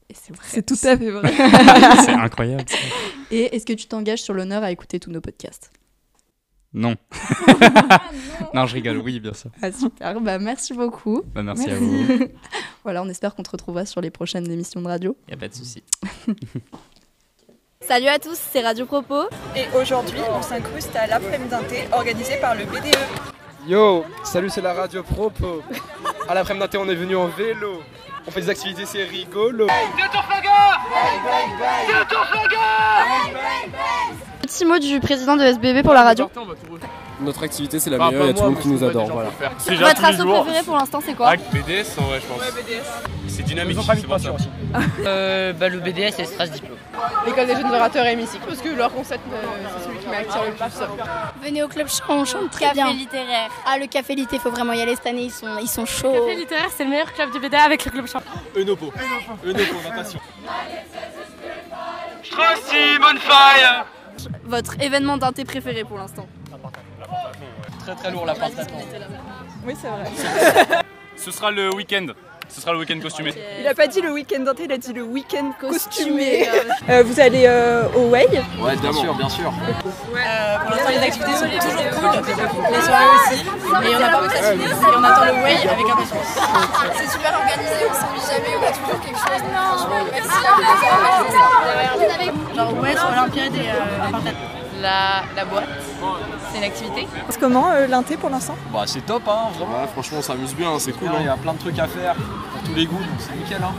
Et 0.08 0.14
c'est 0.14 0.34
vrai. 0.34 0.44
C'est 0.49 0.67
tout 0.67 0.75
à 0.82 0.96
fait 0.96 1.11
vrai. 1.11 1.32
c'est 2.05 2.11
incroyable. 2.11 2.69
ça. 2.69 2.76
Et 3.31 3.55
est-ce 3.55 3.64
que 3.64 3.73
tu 3.73 3.87
t'engages 3.87 4.23
sur 4.23 4.34
l'honneur 4.34 4.62
à 4.62 4.70
écouter 4.70 5.00
tous 5.00 5.11
nos 5.11 5.20
podcasts? 5.20 5.70
Non. 6.75 6.96
non, 8.55 8.67
je 8.67 8.75
rigole, 8.75 8.99
oui, 8.99 9.20
bien 9.20 9.34
sûr. 9.34 9.50
Ah 9.61 9.70
super, 9.70 10.20
bah 10.20 10.38
merci 10.38 10.73
beaucoup. 10.73 11.23
Bah, 11.34 11.43
merci, 11.43 11.70
à 11.70 11.76
vous. 11.76 12.06
voilà, 12.84 13.02
on 13.02 13.08
espère 13.11 13.34
qu'on 13.34 13.43
te 13.43 13.50
retrouvera 13.50 13.84
sur 13.84 14.00
les 14.00 14.11
prochaines 14.11 14.50
émissions 14.50 14.81
de 14.81 14.88
radio. 14.88 15.17
Y 15.29 15.34
a 15.34 15.37
pas 15.37 15.49
de 15.49 15.55
souci. 15.55 15.82
Salut 17.82 18.06
à 18.06 18.19
tous, 18.19 18.38
c'est 18.38 18.62
Radio 18.62 18.87
Propos. 18.87 19.25
Et 19.55 19.65
aujourd'hui, 19.77 20.20
on 20.31 20.41
s'incruste 20.41 20.96
à 20.96 21.06
l'après-midi 21.06 21.51
d'un 21.51 21.62
thé 21.65 21.84
organisé 21.93 22.36
par 22.41 22.55
le. 22.55 22.65
BDE. 22.65 22.96
Yo, 23.69 24.05
salut, 24.24 24.51
c'est 24.51 24.62
la 24.62 24.72
radio 24.72 25.03
Propo. 25.03 25.62
À 26.27 26.34
l'après-midi 26.34 26.65
d'un 26.65 26.69
thé, 26.69 26.79
on 26.79 26.89
est 26.89 26.94
venu 26.94 27.17
en 27.17 27.29
vélo. 27.29 27.82
On 28.26 28.31
fait 28.31 28.43
des 28.43 28.50
activités, 28.50 28.86
c'est 28.86 29.05
rigolo. 29.05 29.67
Petit 34.43 34.64
mot 34.64 34.79
du 34.79 35.00
président 35.00 35.36
de 35.36 35.43
SBB 35.43 35.82
pour 35.82 35.94
la 35.94 36.02
radio. 36.02 36.31
Notre 37.22 37.43
activité, 37.44 37.79
c'est 37.79 37.91
la 37.91 37.98
Bah, 37.98 38.06
meilleure, 38.10 38.24
il 38.24 38.26
y 38.26 38.31
a 38.31 38.32
pas 38.34 38.38
tout 38.41 38.44
le 38.44 38.50
monde 38.50 38.60
qui 38.62 38.69
nous 38.69 38.84
adore. 38.84 39.06
Voilà. 39.12 39.31
Votre 39.31 40.05
asso 40.05 40.24
préférée 40.24 40.62
pour 40.64 40.76
l'instant, 40.76 41.00
c'est 41.05 41.14
quoi 41.14 41.31
Ah, 41.32 41.36
BDS, 41.36 41.98
en 41.98 42.02
vrai, 42.02 42.20
je 42.20 42.26
pense. 42.26 42.43
C'est 43.29 43.43
dynamique, 43.43 43.79
c'est 43.94 44.06
pour 44.06 44.19
ça. 44.19 44.31
Euh, 45.06 45.52
bah, 45.52 45.69
le 45.69 45.79
BDS 45.81 46.19
et 46.19 46.24
Strasbourg 46.24 46.60
Diplôme. 46.60 46.79
L'école 47.26 47.46
des 47.46 47.55
jeunes 47.55 47.70
orateurs 47.70 48.06
et 48.06 48.12
hémicycle, 48.12 48.44
parce 48.46 48.60
que 48.60 48.69
leur 48.69 48.93
concept, 48.93 49.20
euh, 49.32 49.36
c'est 49.79 49.84
celui 49.86 49.98
qui 49.98 50.06
m'attire 50.08 50.44
le 50.44 50.52
plus. 50.52 51.44
Venez 51.46 51.62
au 51.62 51.69
club 51.69 51.88
chant, 51.88 52.05
on 52.10 52.24
chante 52.24 52.50
très 52.50 52.64
Café 52.67 52.74
bien. 52.74 52.93
littéraire. 52.93 53.50
Ah, 53.67 53.79
le 53.79 53.86
café 53.86 54.14
litté, 54.14 54.38
faut 54.38 54.50
vraiment 54.50 54.72
y 54.72 54.81
aller 54.82 54.94
cette 54.96 55.06
année, 55.06 55.22
ils 55.24 55.31
sont, 55.31 55.46
ils 55.60 55.69
sont 55.69 55.86
chauds. 55.86 56.12
Café 56.12 56.34
littéraire, 56.36 56.69
c'est 56.76 56.84
le 56.84 56.91
meilleur 56.91 57.12
club 57.12 57.31
du 57.32 57.38
BDA 57.41 57.62
avec 57.62 57.84
le 57.84 57.91
club 57.91 58.06
champ. 58.06 58.20
Eunopo. 58.56 58.93
Eunopo, 59.44 59.74
natation. 59.88 60.20
Simon 62.22 63.19
Fire 63.19 63.86
Votre 64.44 64.81
événement 64.81 65.17
d'un 65.17 65.32
thé 65.32 65.44
préféré 65.44 65.84
pour 65.84 65.98
l'instant 65.98 66.26
Très 67.82 67.94
très 67.94 68.10
lourd 68.10 68.27
la 68.27 68.34
part 68.34 68.48
Oui, 69.67 69.74
c'est 69.81 69.89
vrai. 69.89 70.05
Ce 71.17 71.31
sera 71.31 71.51
le 71.51 71.74
week-end. 71.74 72.06
Ce 72.48 72.60
sera 72.60 72.72
le 72.72 72.79
week-end 72.81 73.01
costumé. 73.01 73.32
Il 73.60 73.67
a 73.67 73.74
pas 73.74 73.86
dit 73.86 74.01
le 74.03 74.12
week-end 74.12 74.41
d'un 74.41 74.55
thé, 74.55 74.65
il 74.65 74.72
a 74.72 74.77
dit 74.79 74.93
le 74.93 75.03
week-end 75.03 75.53
Costumé. 75.58 76.46
Euh, 76.89 77.03
vous 77.03 77.19
allez 77.19 77.44
euh, 77.46 77.89
au 77.96 78.08
Way 78.10 78.27
Ouais, 78.60 78.77
bien 78.77 78.93
sûr, 78.93 79.15
bien 79.15 79.29
sûr. 79.29 79.51
Euh, 79.51 80.58
Pour 80.58 80.70
l'instant, 80.70 80.91
les 80.91 80.98
activités 80.98 81.32
sont 81.32 81.46
toujours 81.48 81.77
cool, 81.93 82.65
les 82.72 82.82
soirées 82.82 83.06
aussi. 83.24 83.41
Et 83.41 83.96
on 83.96 84.03
a 84.03 84.08
pas 84.10 84.53
et 84.53 84.56
on 84.96 85.05
attend 85.05 85.24
le 85.24 85.32
Way 85.43 85.56
avec 85.67 85.86
impatience. 85.91 86.39
C'est 86.94 87.08
super 87.10 87.32
organisé, 87.41 87.86
on 87.89 87.94
s'ennuie 87.94 88.27
jamais, 88.29 88.55
on 88.58 88.62
a 88.67 88.72
toujours 88.72 89.01
quelque 89.01 89.19
chose. 89.19 89.43
Franchement, 89.55 90.03
merci. 90.12 90.39
Genre 92.56 92.72
Way 92.82 92.93
sur 92.93 93.08
Olympiade 93.08 93.55
et 93.55 93.69
euh, 93.70 94.10
Partenay. 94.10 94.61
La, 94.82 95.22
la 95.36 95.44
boîte, 95.44 95.69
c'est 96.51 96.58
une 96.58 96.65
activité. 96.65 97.06
Comment 97.39 97.70
euh, 97.70 97.86
l'inté 97.86 98.17
pour 98.17 98.31
l'instant 98.31 98.56
Bah, 98.72 98.82
c'est 98.84 99.06
top, 99.06 99.22
hein, 99.29 99.51
vraiment. 99.56 99.81
Ouais, 99.81 99.86
franchement, 99.86 100.19
on 100.19 100.22
s'amuse 100.22 100.55
bien, 100.56 100.77
c'est 100.81 100.91
cool. 100.91 101.08
Il 101.20 101.27
y 101.27 101.29
a 101.29 101.36
plein 101.36 101.55
de 101.55 101.58
trucs 101.58 101.79
à 101.79 101.86
faire 101.86 102.17
pour 102.17 102.62
tous 102.65 102.74
les 102.74 102.86
goûts, 102.86 102.98
donc 102.98 103.20
c'est 103.20 103.36
nickel. 103.36 103.62
Hein. 103.62 103.74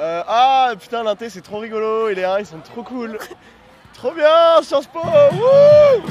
Euh, 0.00 0.22
ah 0.26 0.72
putain 0.80 1.04
l'inté 1.04 1.30
c'est 1.30 1.40
trop 1.40 1.58
rigolo 1.58 2.08
et 2.08 2.16
les 2.16 2.24
uns 2.24 2.38
ils 2.40 2.46
sont 2.46 2.58
trop 2.58 2.82
cool. 2.82 3.16
trop 3.94 4.12
bien 4.12 4.60
Sciences 4.62 4.88
Po 4.88 4.98
wouh 4.98 6.02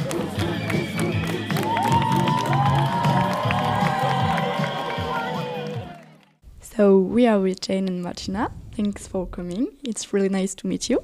So 6.62 6.98
we 6.98 7.28
are 7.28 7.40
with 7.40 7.62
Jane 7.62 7.90
and 7.90 8.02
Martina. 8.02 8.52
Thanks 8.76 9.06
for 9.06 9.28
coming. 9.28 9.68
It's 9.84 10.14
really 10.14 10.30
nice 10.30 10.56
to 10.56 10.68
meet 10.68 10.90
you. 10.90 11.00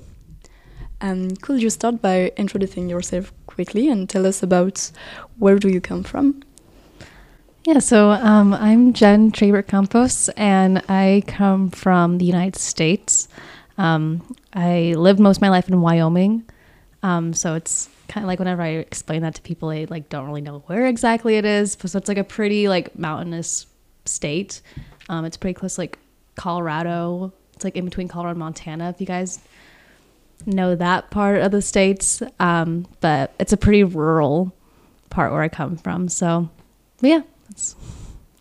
Um, 1.02 1.36
could 1.38 1.62
you 1.62 1.70
start 1.70 2.02
by 2.02 2.32
introducing 2.36 2.90
yourself 2.90 3.32
quickly 3.48 3.90
and 3.90 4.10
tell 4.10 4.26
us 4.26 4.44
about 4.44 4.92
where 5.38 5.58
do 5.58 5.70
you 5.70 5.80
come 5.80 6.04
from? 6.04 6.44
Yeah, 7.66 7.80
so 7.80 8.12
um, 8.12 8.54
I'm 8.54 8.94
Jen 8.94 9.32
Traber 9.32 9.66
Campos, 9.66 10.30
and 10.30 10.82
I 10.90 11.24
come 11.28 11.70
from 11.70 12.18
the 12.18 12.26
United 12.26 12.58
States. 12.58 13.28
Um, 13.78 14.36
I 14.54 14.94
lived 14.98 15.20
most 15.20 15.38
of 15.38 15.42
my 15.42 15.50
life 15.50 15.70
in 15.70 15.80
Wyoming, 15.80 16.44
um, 17.04 17.34
so 17.34 17.56
it's 17.56 17.90
kind 18.08 18.26
of 18.26 18.28
like 18.28 18.40
whenever 18.40 18.62
I 18.62 18.70
explain 18.70 19.22
that 19.22 19.36
to 19.36 19.42
people, 19.42 19.70
they 19.70 19.86
like 19.86 20.10
don't 20.10 20.26
really 20.26 20.42
know 20.42 20.64
where 20.68 20.86
exactly 20.88 21.38
it 21.38 21.46
is. 21.46 21.78
So 21.86 21.98
it's 21.98 22.10
like 22.10 22.18
a 22.18 22.24
pretty 22.24 22.68
like 22.68 22.98
mountainous 22.98 23.68
state. 24.06 24.62
Um, 25.08 25.24
it's 25.24 25.38
pretty 25.38 25.54
close, 25.54 25.78
like 25.78 25.98
Colorado. 26.36 27.32
It's 27.54 27.64
like 27.64 27.78
in 27.78 27.86
between 27.86 28.08
Colorado 28.08 28.32
and 28.32 28.40
Montana. 28.40 28.90
If 28.90 29.00
you 29.00 29.08
guys 29.08 29.40
know 30.46 30.76
that 30.76 31.10
part 31.12 31.42
of 31.42 31.52
the 31.52 31.62
states, 31.62 32.22
um, 32.40 32.88
but 33.02 33.34
it's 33.40 33.54
a 33.54 33.58
pretty 33.58 33.84
rural 33.84 34.54
part 35.10 35.32
where 35.32 35.42
I 35.42 35.50
come 35.50 35.78
from. 35.78 36.10
So, 36.10 36.50
yeah. 37.02 37.22
That's, 37.48 37.76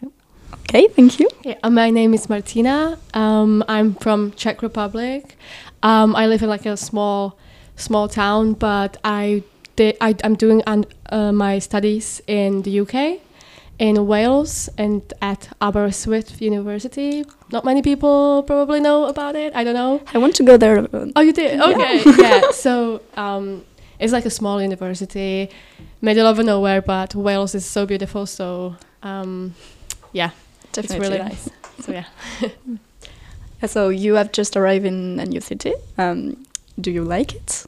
yep. 0.02 0.12
Okay, 0.60 0.88
thank 0.88 1.18
you. 1.18 1.28
Yeah, 1.44 1.58
uh, 1.62 1.70
my 1.70 1.90
name 1.90 2.14
is 2.14 2.28
Martina. 2.28 2.98
Um, 3.14 3.64
I'm 3.68 3.94
from 3.94 4.32
Czech 4.32 4.62
Republic. 4.62 5.36
Um, 5.82 6.14
I 6.16 6.26
live 6.26 6.42
in 6.42 6.48
like 6.48 6.66
a 6.66 6.76
small, 6.76 7.38
small 7.76 8.08
town, 8.08 8.54
but 8.54 8.96
I 9.04 9.42
did. 9.76 9.96
I, 10.00 10.14
am 10.22 10.34
doing 10.34 10.62
uh, 10.66 11.32
my 11.32 11.58
studies 11.58 12.20
in 12.26 12.62
the 12.62 12.80
UK, 12.80 13.20
in 13.78 14.06
Wales, 14.06 14.68
and 14.76 15.12
at 15.22 15.48
Aberystwyth 15.60 16.40
University. 16.40 17.24
Not 17.52 17.64
many 17.64 17.82
people 17.82 18.42
probably 18.42 18.80
know 18.80 19.06
about 19.06 19.36
it. 19.36 19.54
I 19.54 19.64
don't 19.64 19.74
know. 19.74 20.02
I 20.12 20.18
want 20.18 20.34
to 20.36 20.42
go 20.42 20.56
there. 20.56 20.86
Oh, 21.14 21.20
you 21.20 21.32
did? 21.32 21.60
Okay, 21.60 22.02
yeah. 22.04 22.14
yeah. 22.18 22.50
So 22.50 23.00
um, 23.16 23.64
it's 23.98 24.12
like 24.12 24.26
a 24.26 24.30
small 24.30 24.60
university, 24.60 25.50
middle 26.00 26.26
of 26.26 26.38
nowhere, 26.38 26.82
but 26.82 27.14
Wales 27.14 27.54
is 27.54 27.64
so 27.64 27.86
beautiful. 27.86 28.26
So 28.26 28.76
um, 29.02 29.54
yeah, 30.12 30.30
Definitely. 30.72 30.96
it's 30.96 31.08
really 31.08 31.18
nice. 31.18 31.50
So 31.80 31.92
yeah. 33.62 33.66
so 33.66 33.88
you 33.88 34.14
have 34.14 34.32
just 34.32 34.56
arrived 34.56 34.86
in 34.86 35.20
a 35.20 35.24
new 35.24 35.40
city. 35.40 35.74
Um, 35.96 36.44
do 36.80 36.90
you 36.90 37.04
like 37.04 37.34
it? 37.34 37.66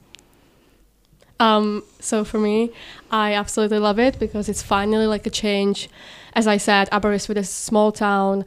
Um, 1.40 1.82
so 1.98 2.22
for 2.22 2.38
me, 2.38 2.70
I 3.10 3.34
absolutely 3.34 3.78
love 3.78 3.98
it 3.98 4.18
because 4.20 4.48
it's 4.48 4.62
finally 4.62 5.06
like 5.06 5.26
a 5.26 5.30
change. 5.30 5.88
As 6.34 6.46
I 6.46 6.58
said, 6.58 6.88
Aberystwyth 6.92 7.38
is 7.38 7.48
a 7.48 7.52
small 7.52 7.90
town, 7.90 8.44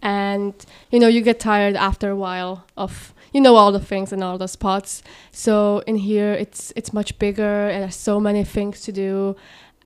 and 0.00 0.54
you 0.90 0.98
know 1.00 1.08
you 1.08 1.20
get 1.20 1.40
tired 1.40 1.76
after 1.76 2.10
a 2.10 2.16
while 2.16 2.64
of 2.76 3.12
you 3.32 3.40
know 3.40 3.56
all 3.56 3.72
the 3.72 3.80
things 3.80 4.12
and 4.12 4.22
all 4.22 4.38
the 4.38 4.46
spots. 4.46 5.02
So 5.32 5.82
in 5.86 5.96
here, 5.96 6.32
it's 6.32 6.72
it's 6.76 6.92
much 6.92 7.18
bigger 7.18 7.68
and 7.68 7.82
there's 7.82 7.96
so 7.96 8.20
many 8.20 8.44
things 8.44 8.80
to 8.82 8.92
do, 8.92 9.36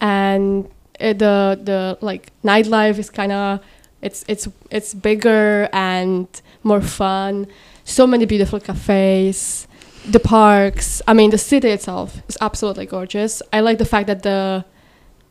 and 0.00 0.66
uh, 1.00 1.14
the 1.14 1.58
the 1.62 1.98
like 2.02 2.30
nightlife 2.44 2.98
is 2.98 3.08
kind 3.10 3.32
of 3.32 3.60
it's 4.02 4.24
it's 4.28 4.46
it's 4.70 4.94
bigger 4.94 5.68
and 5.72 6.28
more 6.62 6.82
fun. 6.82 7.46
So 7.84 8.06
many 8.06 8.26
beautiful 8.26 8.60
cafes, 8.60 9.66
the 10.08 10.20
parks. 10.20 11.02
I 11.06 11.14
mean, 11.14 11.30
the 11.30 11.38
city 11.38 11.68
itself 11.68 12.22
is 12.28 12.38
absolutely 12.40 12.86
gorgeous. 12.86 13.42
I 13.52 13.60
like 13.60 13.78
the 13.78 13.84
fact 13.84 14.06
that 14.06 14.22
the 14.22 14.64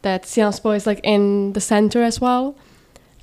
that 0.01 0.25
Sciences 0.25 0.59
Po 0.61 0.71
is 0.71 0.87
like 0.87 1.01
in 1.03 1.53
the 1.53 1.61
center 1.61 2.03
as 2.03 2.21
well. 2.21 2.55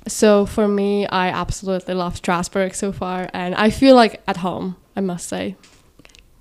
So 0.07 0.45
for 0.45 0.67
me, 0.67 1.05
I 1.07 1.29
absolutely 1.29 1.93
love 1.95 2.17
Strasbourg 2.17 2.75
so 2.75 2.91
far, 2.91 3.29
and 3.33 3.55
I 3.55 3.69
feel 3.69 3.95
like 3.95 4.21
at 4.27 4.37
home. 4.37 4.75
I 4.95 5.01
must 5.01 5.27
say. 5.27 5.55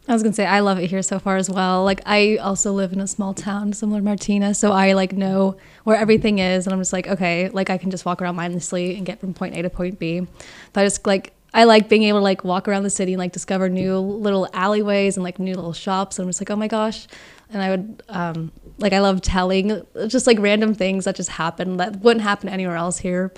I 0.09 0.13
was 0.13 0.23
gonna 0.23 0.35
say 0.35 0.47
I 0.47 0.61
love 0.61 0.79
it 0.79 0.89
here 0.89 1.03
so 1.03 1.19
far 1.19 1.37
as 1.37 1.51
well. 1.51 1.85
Like 1.85 2.01
I 2.07 2.37
also 2.37 2.73
live 2.73 2.93
in 2.93 3.01
a 3.01 3.07
small 3.07 3.35
town 3.35 3.73
similar 3.73 4.01
to 4.01 4.05
Martina, 4.05 4.55
so 4.55 4.73
I 4.73 4.93
like 4.93 5.13
know 5.13 5.57
where 5.85 5.97
everything 5.97 6.39
is, 6.39 6.67
and 6.67 6.73
I'm 6.73 6.81
just 6.81 6.93
like, 6.93 7.09
okay, 7.09 7.49
like 7.49 7.71
I 7.71 7.77
can 7.77 7.91
just 7.91 8.05
walk 8.05 8.23
around 8.23 8.37
mindlessly 8.37 8.97
and 8.97 9.05
get 9.05 9.21
from 9.21 9.35
point 9.35 9.57
A 9.57 9.63
to 9.63 9.71
point 9.71 9.99
B. 9.99 10.27
But 10.73 10.81
I 10.81 10.85
just 10.85 11.07
like 11.07 11.33
I 11.55 11.65
like 11.65 11.89
being 11.89 12.03
able 12.05 12.19
to 12.19 12.25
like 12.25 12.45
walk 12.45 12.69
around 12.69 12.83
the 12.83 12.91
city 12.91 13.15
and 13.15 13.19
like 13.19 13.33
discover 13.33 13.69
new 13.69 13.99
little 13.99 14.49
alleyways 14.53 15.17
and 15.17 15.25
like 15.25 15.39
new 15.39 15.55
little 15.55 15.73
shops. 15.73 16.19
And 16.19 16.25
I'm 16.25 16.29
just 16.29 16.41
like, 16.41 16.51
oh 16.51 16.57
my 16.57 16.69
gosh. 16.69 17.07
And 17.51 17.63
I 17.63 17.71
would 17.71 18.03
um 18.09 18.53
like 18.79 18.93
I 18.93 19.01
love 19.01 19.23
telling 19.23 19.87
just 20.09 20.27
like 20.27 20.39
random 20.39 20.75
things 20.75 21.05
that 21.05 21.17
just 21.17 21.31
happen 21.31 21.79
that 21.79 22.01
wouldn't 22.01 22.23
happen 22.23 22.49
anywhere 22.49 22.77
else 22.77 22.99
here. 22.99 23.33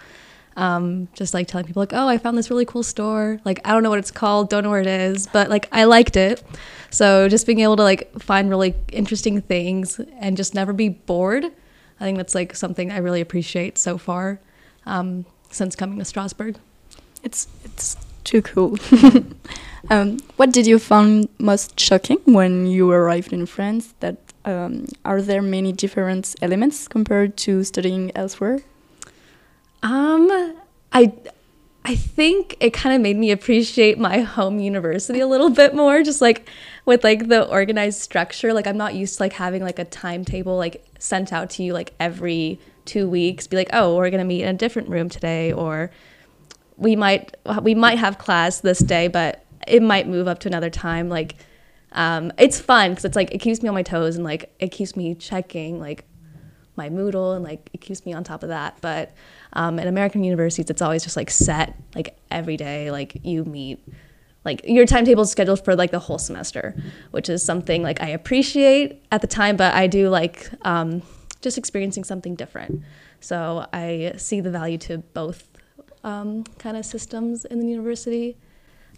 Um, 0.57 1.07
just 1.15 1.35
like 1.35 1.47
telling 1.47 1.67
people 1.67 1.81
like, 1.81 1.93
oh, 1.93 2.09
I 2.09 2.19
found 2.19 2.37
this 2.37 2.51
really 2.51 2.65
cool 2.65 2.83
store. 2.83 3.39
Like 3.45 3.61
I 3.65 3.71
don't 3.71 3.85
know 3.85 3.91
what 3.91 4.01
it's 4.01 4.11
called, 4.11 4.51
don't 4.51 4.65
know 4.65 4.71
where 4.71 4.81
it 4.81 4.89
is, 4.89 5.29
but 5.29 5.49
like 5.49 5.69
I 5.71 5.85
liked 5.85 6.17
it. 6.17 6.43
So 6.91 7.29
just 7.29 7.47
being 7.47 7.61
able 7.61 7.77
to 7.77 7.85
like 7.85 8.19
find 8.21 8.51
really 8.51 8.75
interesting 8.91 9.41
things 9.41 10.01
and 10.19 10.37
just 10.37 10.55
never 10.55 10.73
be 10.73 10.89
bored. 10.89 11.45
I 12.01 12.05
think 12.05 12.17
that's 12.17 12.35
like 12.35 12.57
something 12.57 12.91
I 12.91 12.99
really 12.99 13.21
appreciate 13.21 13.79
so 13.79 13.99
far 13.99 14.41
um, 14.87 15.27
since 15.51 15.77
coming 15.77 15.99
to 15.99 16.05
Strasbourg. 16.05 16.59
It's 17.23 17.49
it's 17.65 17.97
too 18.25 18.43
cool. 18.43 18.77
um, 19.91 20.19
what 20.37 20.53
did 20.53 20.67
you 20.67 20.79
find 20.79 21.29
most 21.39 21.79
shocking 21.79 22.19
when 22.25 22.67
you 22.67 22.91
arrived 22.91 23.33
in 23.33 23.47
France? 23.47 23.95
That 24.01 24.17
um, 24.45 24.87
are 25.05 25.23
there 25.23 25.43
many 25.43 25.73
different 25.73 26.35
elements 26.43 26.89
compared 26.89 27.37
to 27.39 27.65
studying 27.65 28.13
elsewhere? 28.15 28.61
Um, 29.83 30.55
I 30.93 31.13
I 31.85 31.95
think 31.95 32.57
it 32.61 32.75
kind 32.75 32.95
of 32.95 33.01
made 33.01 33.17
me 33.17 33.31
appreciate 33.31 33.99
my 33.99 34.21
home 34.21 34.59
university 34.59 35.21
a 35.21 35.27
little 35.27 35.49
bit 35.49 35.75
more, 35.75 36.03
just 36.03 36.21
like 36.21 36.47
with 36.85 37.03
like 37.03 37.29
the 37.29 37.49
organized 37.49 38.01
structure. 38.01 38.53
Like 38.53 38.67
I'm 38.67 38.77
not 38.77 38.95
used 38.95 39.17
to 39.17 39.23
like 39.23 39.33
having 39.33 39.63
like 39.63 39.79
a 39.79 39.87
timetable 39.87 40.57
like 40.57 40.85
sent 40.99 41.33
out 41.33 41.49
to 41.51 41.63
you 41.63 41.73
like 41.73 41.95
every 41.99 42.61
two 42.85 43.09
weeks. 43.09 43.47
Be 43.47 43.57
like, 43.57 43.71
oh, 43.73 43.97
we're 43.97 44.11
gonna 44.11 44.25
meet 44.25 44.43
in 44.43 44.55
a 44.55 44.59
different 44.59 44.91
room 44.91 45.09
today, 45.09 45.51
or 45.51 45.91
we 46.79 46.97
might 46.97 47.37
we 47.63 47.75
might 47.75 47.99
have 47.99 48.19
class 48.19 48.61
this 48.61 48.79
day, 48.79 49.09
but 49.09 49.45
it 49.67 49.83
might 49.83 50.09
move 50.09 50.29
up 50.29 50.39
to 50.41 50.49
another 50.49 50.71
time. 50.71 51.09
Like, 51.09 51.37
um, 51.93 52.33
it's 52.39 52.61
fun 52.61 52.93
because 52.93 53.05
it's 53.05 53.17
like 53.17 53.35
it 53.35 53.39
keeps 53.39 53.63
me 53.63 53.69
on 53.69 53.75
my 53.75 53.83
toes 53.83 54.17
and 54.17 54.25
like 54.25 54.55
it 54.59 54.69
keeps 54.69 54.97
me 54.97 55.15
checking 55.15 55.79
like 55.81 56.05
my 56.77 56.89
Moodle 56.89 57.35
and 57.35 57.45
like 57.45 57.69
it 57.73 57.81
keeps 57.81 58.07
me 58.07 58.13
on 58.13 58.25
top 58.25 58.43
of 58.43 58.49
that. 58.49 58.79
But 58.81 59.13
um, 59.53 59.79
in 59.79 59.89
American 59.89 60.23
universities, 60.25 60.71
it's 60.71 60.81
always 60.81 61.03
just 61.03 61.17
like 61.17 61.31
set 61.31 61.75
like 61.95 62.17
every 62.31 62.57
day. 62.57 62.91
Like 62.91 63.19
you 63.25 63.45
meet, 63.45 63.81
like 64.45 64.63
your 64.65 64.87
timetable 64.87 65.25
is 65.25 65.31
scheduled 65.31 65.65
for 65.65 65.75
like 65.75 65.91
the 65.91 65.99
whole 65.99 66.19
semester, 66.19 66.81
which 67.11 67.29
is 67.29 67.43
something 67.43 67.83
like 67.83 68.01
I 68.01 68.09
appreciate 68.09 69.03
at 69.11 69.21
the 69.21 69.27
time, 69.27 69.57
but 69.57 69.75
I 69.75 69.89
do 69.89 70.09
like 70.09 70.49
um, 70.63 71.03
just 71.41 71.59
experiencing 71.59 72.05
something 72.05 72.37
different. 72.37 72.83
So 73.21 73.67
I 73.73 74.13
see 74.17 74.41
the 74.41 74.51
value 74.51 74.79
to 74.79 74.99
both 74.99 75.58
um, 76.05 76.45
kind 76.59 76.77
of 76.77 76.85
systems 76.85 77.45
in 77.45 77.61
the 77.61 77.67
university. 77.67 78.37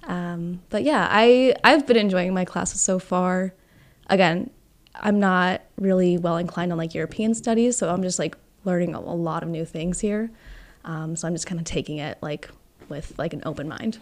Um, 0.04 0.62
but 0.70 0.82
yeah, 0.82 1.06
I 1.10 1.54
I've 1.62 1.86
been 1.86 1.96
enjoying 1.96 2.32
my 2.32 2.44
classes 2.44 2.80
so 2.80 2.98
far. 2.98 3.52
Again, 4.08 4.50
I'm 4.94 5.20
not 5.20 5.62
really 5.76 6.18
well 6.18 6.36
inclined 6.36 6.72
on 6.72 6.78
like 6.78 6.94
European 6.94 7.34
studies, 7.34 7.76
so 7.76 7.92
I'm 7.92 8.02
just 8.02 8.18
like 8.18 8.36
learning 8.64 8.94
a, 8.94 9.00
lot 9.00 9.42
of 9.42 9.48
new 9.48 9.64
things 9.64 10.00
here. 10.00 10.30
Um, 10.84 11.16
so 11.16 11.26
I'm 11.26 11.34
just 11.34 11.46
kind 11.46 11.58
of 11.58 11.64
taking 11.64 11.98
it 11.98 12.18
like 12.20 12.50
with 12.88 13.14
like 13.18 13.32
an 13.32 13.42
open 13.46 13.68
mind. 13.68 13.98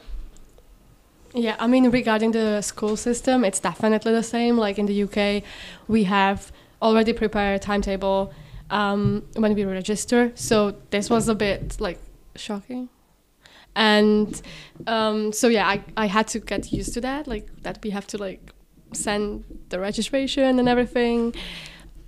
Yeah, 1.34 1.56
I 1.58 1.66
mean, 1.66 1.90
regarding 1.90 2.32
the 2.32 2.62
school 2.62 2.96
system, 2.96 3.44
it's 3.44 3.60
definitely 3.60 4.12
the 4.12 4.22
same. 4.22 4.56
Like 4.56 4.78
in 4.78 4.86
the 4.86 5.02
UK, 5.02 5.42
we 5.86 6.04
have 6.04 6.50
already 6.80 7.12
prepared 7.12 7.56
a 7.56 7.58
timetable 7.58 8.32
um, 8.70 9.24
when 9.34 9.54
we 9.54 9.64
register. 9.64 10.32
So 10.34 10.76
this 10.90 11.10
was 11.10 11.28
a 11.28 11.34
bit 11.34 11.80
like 11.80 11.98
shocking. 12.38 12.88
And 13.74 14.40
um, 14.86 15.32
so 15.32 15.48
yeah, 15.48 15.68
I, 15.68 15.84
I 15.96 16.06
had 16.06 16.26
to 16.28 16.40
get 16.40 16.72
used 16.72 16.94
to 16.94 17.00
that, 17.02 17.26
like 17.26 17.62
that 17.62 17.78
we 17.82 17.90
have 17.90 18.06
to 18.08 18.18
like 18.18 18.52
send 18.92 19.44
the 19.68 19.78
registration 19.78 20.58
and 20.58 20.68
everything. 20.68 21.34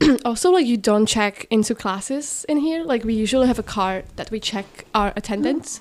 also, 0.25 0.51
like 0.51 0.67
you 0.67 0.77
don't 0.77 1.07
check 1.07 1.47
into 1.51 1.75
classes 1.75 2.45
in 2.49 2.59
here. 2.59 2.83
Like 2.83 3.05
we 3.05 3.15
usually 3.15 3.47
have 3.47 3.59
a 3.59 3.63
card 3.63 4.05
that 4.17 4.31
we 4.31 4.41
check 4.41 4.87
our 4.95 5.13
attendance, 5.15 5.81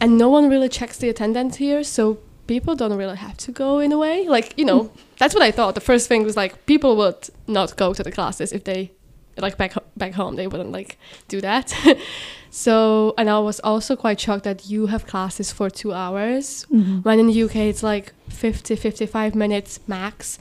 and 0.00 0.18
no 0.18 0.28
one 0.28 0.48
really 0.48 0.68
checks 0.68 0.98
the 0.98 1.08
attendance 1.08 1.56
here. 1.56 1.82
So 1.82 2.18
people 2.46 2.76
don't 2.76 2.96
really 2.96 3.16
have 3.16 3.36
to 3.38 3.52
go 3.52 3.78
in 3.78 3.92
a 3.92 3.98
way. 3.98 4.28
Like 4.28 4.54
you 4.56 4.64
know, 4.64 4.92
that's 5.18 5.34
what 5.34 5.42
I 5.42 5.50
thought. 5.50 5.74
The 5.74 5.80
first 5.80 6.06
thing 6.06 6.22
was 6.22 6.36
like 6.36 6.66
people 6.66 6.96
would 6.98 7.30
not 7.46 7.76
go 7.76 7.94
to 7.94 8.02
the 8.02 8.12
classes 8.12 8.52
if 8.52 8.64
they 8.64 8.92
like 9.38 9.56
back 9.56 9.74
back 9.96 10.12
home 10.14 10.36
they 10.36 10.46
wouldn't 10.46 10.72
like 10.72 10.98
do 11.28 11.40
that. 11.40 11.74
so 12.50 13.14
and 13.18 13.28
I 13.28 13.38
was 13.38 13.60
also 13.60 13.96
quite 13.96 14.20
shocked 14.20 14.44
that 14.44 14.68
you 14.68 14.86
have 14.86 15.06
classes 15.06 15.52
for 15.52 15.70
two 15.70 15.92
hours 15.92 16.66
mm-hmm. 16.72 16.98
when 16.98 17.20
in 17.20 17.26
the 17.26 17.42
UK 17.42 17.56
it's 17.56 17.82
like 17.82 18.12
50 18.30 18.76
55 18.76 19.34
minutes 19.34 19.80
max 19.86 20.38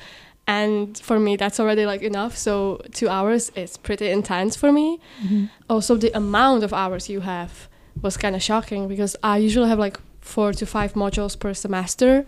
and 0.48 0.98
for 1.00 1.20
me 1.20 1.36
that's 1.36 1.60
already 1.60 1.86
like 1.86 2.02
enough 2.02 2.38
so 2.38 2.82
two 2.92 3.10
hours 3.10 3.50
is 3.56 3.78
pretty 3.78 4.10
intense 4.10 4.56
for 4.56 4.72
me 4.72 5.00
mm-hmm. 5.24 5.46
also 5.70 5.98
the 5.98 6.16
amount 6.16 6.64
of 6.64 6.72
hours 6.72 7.10
you 7.10 7.22
have 7.22 7.68
was 8.02 8.16
kind 8.16 8.36
of 8.36 8.44
shocking 8.44 8.88
because 8.88 9.16
i 9.24 9.38
usually 9.38 9.68
have 9.68 9.80
like 9.80 9.98
four 10.26 10.52
to 10.52 10.66
five 10.66 10.94
modules 10.94 11.38
per 11.40 11.54
semester. 11.54 12.26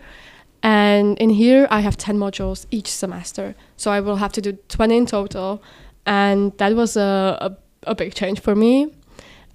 And 0.62 1.18
in 1.18 1.30
here, 1.30 1.66
I 1.70 1.80
have 1.80 1.96
10 1.96 2.16
modules 2.16 2.66
each 2.70 2.90
semester. 2.90 3.54
So 3.76 3.90
I 3.90 4.00
will 4.00 4.16
have 4.16 4.32
to 4.32 4.40
do 4.40 4.52
20 4.68 4.96
in 4.96 5.06
total. 5.06 5.62
And 6.08 6.56
that 6.56 6.74
was 6.74 6.96
a, 6.96 7.36
a, 7.84 7.90
a 7.90 7.94
big 7.94 8.14
change 8.14 8.40
for 8.40 8.56
me. 8.56 8.90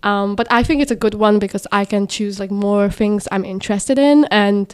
Um, 0.03 0.35
but 0.35 0.47
I 0.51 0.61
think 0.61 0.81
it's 0.81 0.91
a 0.91 0.95
good 0.95 1.15
one 1.15 1.39
because 1.39 1.65
I 1.71 1.83
can 1.83 2.07
choose 2.07 2.39
like 2.39 2.51
more 2.51 2.89
things 2.89 3.27
I'm 3.31 3.43
interested 3.43 3.97
in 3.97 4.25
and 4.25 4.73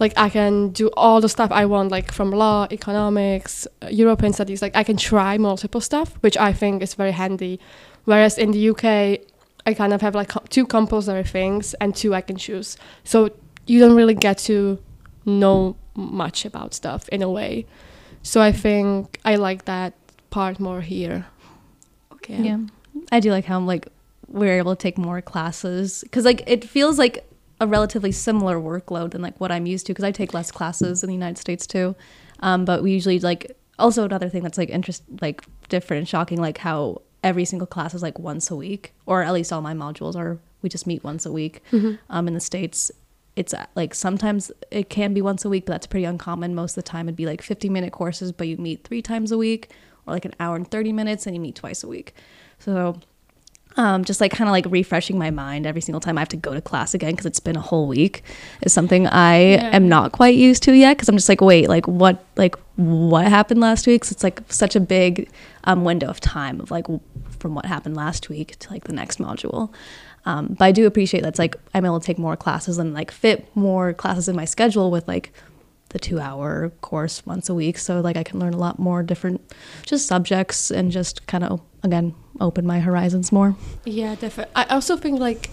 like 0.00 0.12
I 0.16 0.28
can 0.28 0.70
do 0.70 0.88
all 0.96 1.20
the 1.20 1.28
stuff 1.28 1.52
I 1.52 1.66
want 1.66 1.92
like 1.92 2.10
from 2.10 2.32
law, 2.32 2.66
economics, 2.72 3.68
uh, 3.82 3.88
European 3.90 4.32
studies. 4.32 4.60
Like 4.60 4.74
I 4.74 4.82
can 4.82 4.96
try 4.96 5.38
multiple 5.38 5.80
stuff, 5.80 6.14
which 6.22 6.36
I 6.36 6.52
think 6.52 6.82
is 6.82 6.94
very 6.94 7.12
handy. 7.12 7.60
Whereas 8.06 8.36
in 8.36 8.50
the 8.50 8.70
UK, 8.70 9.20
I 9.66 9.74
kind 9.74 9.92
of 9.92 10.00
have 10.00 10.14
like 10.16 10.32
two 10.48 10.66
compulsory 10.66 11.22
things 11.24 11.74
and 11.74 11.94
two 11.94 12.12
I 12.12 12.22
can 12.22 12.36
choose. 12.36 12.76
So 13.04 13.30
you 13.66 13.78
don't 13.78 13.94
really 13.94 14.14
get 14.14 14.38
to 14.38 14.78
know 15.26 15.76
much 15.94 16.44
about 16.44 16.74
stuff 16.74 17.08
in 17.10 17.22
a 17.22 17.30
way. 17.30 17.66
So 18.22 18.40
I 18.40 18.52
think 18.52 19.20
I 19.24 19.36
like 19.36 19.66
that 19.66 19.94
part 20.30 20.60
more 20.60 20.80
here. 20.80 21.26
Okay. 22.14 22.42
Yeah. 22.42 22.58
I 23.12 23.20
do 23.20 23.30
like 23.30 23.44
how 23.44 23.56
I'm 23.56 23.66
like 23.66 23.88
we're 24.28 24.58
able 24.58 24.76
to 24.76 24.80
take 24.80 24.96
more 24.96 25.20
classes 25.20 26.02
because 26.02 26.24
like 26.24 26.42
it 26.46 26.64
feels 26.64 26.98
like 26.98 27.26
a 27.60 27.66
relatively 27.66 28.12
similar 28.12 28.58
workload 28.58 29.10
than 29.10 29.20
like 29.22 29.38
what 29.40 29.50
I'm 29.52 29.66
used 29.66 29.86
to 29.86 29.92
because 29.92 30.04
I 30.04 30.12
take 30.12 30.32
less 30.32 30.50
classes 30.50 31.02
in 31.02 31.08
the 31.08 31.14
United 31.14 31.38
States 31.38 31.66
too. 31.66 31.94
Um, 32.40 32.64
but 32.64 32.82
we 32.82 32.92
usually 32.92 33.18
like 33.18 33.56
also 33.78 34.04
another 34.04 34.28
thing 34.28 34.42
that's 34.42 34.56
like 34.58 34.70
interest 34.70 35.02
like 35.20 35.44
different 35.68 35.98
and 35.98 36.08
shocking 36.08 36.40
like 36.40 36.58
how 36.58 37.02
every 37.22 37.44
single 37.44 37.66
class 37.66 37.92
is 37.94 38.02
like 38.02 38.18
once 38.18 38.50
a 38.50 38.56
week 38.56 38.92
or 39.06 39.22
at 39.22 39.32
least 39.32 39.52
all 39.52 39.60
my 39.60 39.74
modules 39.74 40.16
are 40.16 40.38
we 40.62 40.68
just 40.68 40.86
meet 40.86 41.02
once 41.04 41.26
a 41.26 41.32
week. 41.32 41.62
Mhm. 41.72 41.98
Um, 42.10 42.28
in 42.28 42.34
the 42.34 42.40
states, 42.40 42.90
it's 43.36 43.54
uh, 43.54 43.66
like 43.74 43.94
sometimes 43.94 44.52
it 44.70 44.90
can 44.90 45.14
be 45.14 45.22
once 45.22 45.44
a 45.44 45.48
week, 45.48 45.64
but 45.66 45.72
that's 45.72 45.86
pretty 45.86 46.04
uncommon. 46.04 46.54
Most 46.54 46.72
of 46.72 46.84
the 46.84 46.88
time, 46.90 47.08
it'd 47.08 47.16
be 47.16 47.26
like 47.26 47.40
50 47.42 47.68
minute 47.68 47.92
courses, 47.92 48.32
but 48.32 48.46
you 48.46 48.56
meet 48.58 48.84
three 48.84 49.00
times 49.02 49.32
a 49.32 49.38
week, 49.38 49.70
or 50.10 50.14
like 50.14 50.24
an 50.24 50.34
hour 50.40 50.56
and 50.56 50.70
30 50.70 50.92
minutes, 50.92 51.26
and 51.26 51.34
you 51.34 51.40
meet 51.40 51.54
twice 51.54 51.82
a 51.84 51.88
week. 51.88 52.14
So, 52.58 52.98
um, 53.76 54.04
just 54.04 54.20
like 54.20 54.32
kind 54.32 54.48
of 54.48 54.52
like 54.52 54.66
refreshing 54.68 55.16
my 55.16 55.30
mind 55.30 55.64
every 55.64 55.80
single 55.80 56.00
time 56.00 56.18
I 56.18 56.22
have 56.22 56.28
to 56.30 56.36
go 56.36 56.52
to 56.54 56.60
class 56.60 56.92
again 56.92 57.12
because 57.12 57.24
it's 57.26 57.38
been 57.38 57.56
a 57.56 57.60
whole 57.60 57.86
week 57.86 58.24
is 58.62 58.72
something 58.72 59.06
I 59.06 59.52
Yeah. 59.52 59.70
am 59.72 59.88
not 59.88 60.10
quite 60.12 60.34
used 60.34 60.64
to 60.64 60.72
yet. 60.72 60.96
Because 60.96 61.08
I'm 61.08 61.16
just 61.16 61.28
like, 61.28 61.40
wait, 61.40 61.68
like 61.68 61.86
what, 61.86 62.24
like 62.36 62.56
what 62.76 63.28
happened 63.28 63.60
last 63.60 63.86
week? 63.86 64.04
So 64.04 64.12
it's 64.12 64.24
like 64.24 64.42
such 64.48 64.74
a 64.74 64.80
big 64.80 65.30
um, 65.64 65.84
window 65.84 66.08
of 66.08 66.18
time 66.20 66.60
of 66.60 66.70
like 66.72 66.86
from 67.38 67.54
what 67.54 67.64
happened 67.64 67.96
last 67.96 68.28
week 68.28 68.58
to 68.58 68.70
like 68.70 68.84
the 68.84 68.92
next 68.92 69.18
module. 69.20 69.72
Um, 70.26 70.56
but 70.58 70.64
I 70.64 70.72
do 70.72 70.86
appreciate 70.86 71.22
that's 71.22 71.38
like 71.38 71.56
I'm 71.72 71.86
able 71.86 72.00
to 72.00 72.04
take 72.04 72.18
more 72.18 72.36
classes 72.36 72.76
and 72.76 72.92
like 72.92 73.10
fit 73.12 73.48
more 73.54 73.92
classes 73.94 74.28
in 74.28 74.34
my 74.36 74.44
schedule 74.46 74.90
with 74.90 75.06
like 75.08 75.32
the 75.90 75.98
two 75.98 76.18
hour 76.18 76.70
course 76.80 77.24
once 77.26 77.48
a 77.48 77.54
week. 77.54 77.78
So 77.78 78.00
like 78.00 78.16
I 78.16 78.22
can 78.24 78.38
learn 78.40 78.54
a 78.54 78.58
lot 78.58 78.78
more 78.78 79.02
different 79.02 79.40
just 79.86 80.06
subjects 80.06 80.70
and 80.70 80.90
just 80.90 81.26
kind 81.26 81.44
of 81.44 81.60
again 81.82 82.14
open 82.40 82.66
my 82.66 82.80
horizons 82.80 83.30
more. 83.32 83.54
Yeah, 83.84 84.14
definitely. 84.14 84.52
I 84.56 84.64
also 84.74 84.96
think 84.96 85.20
like 85.20 85.50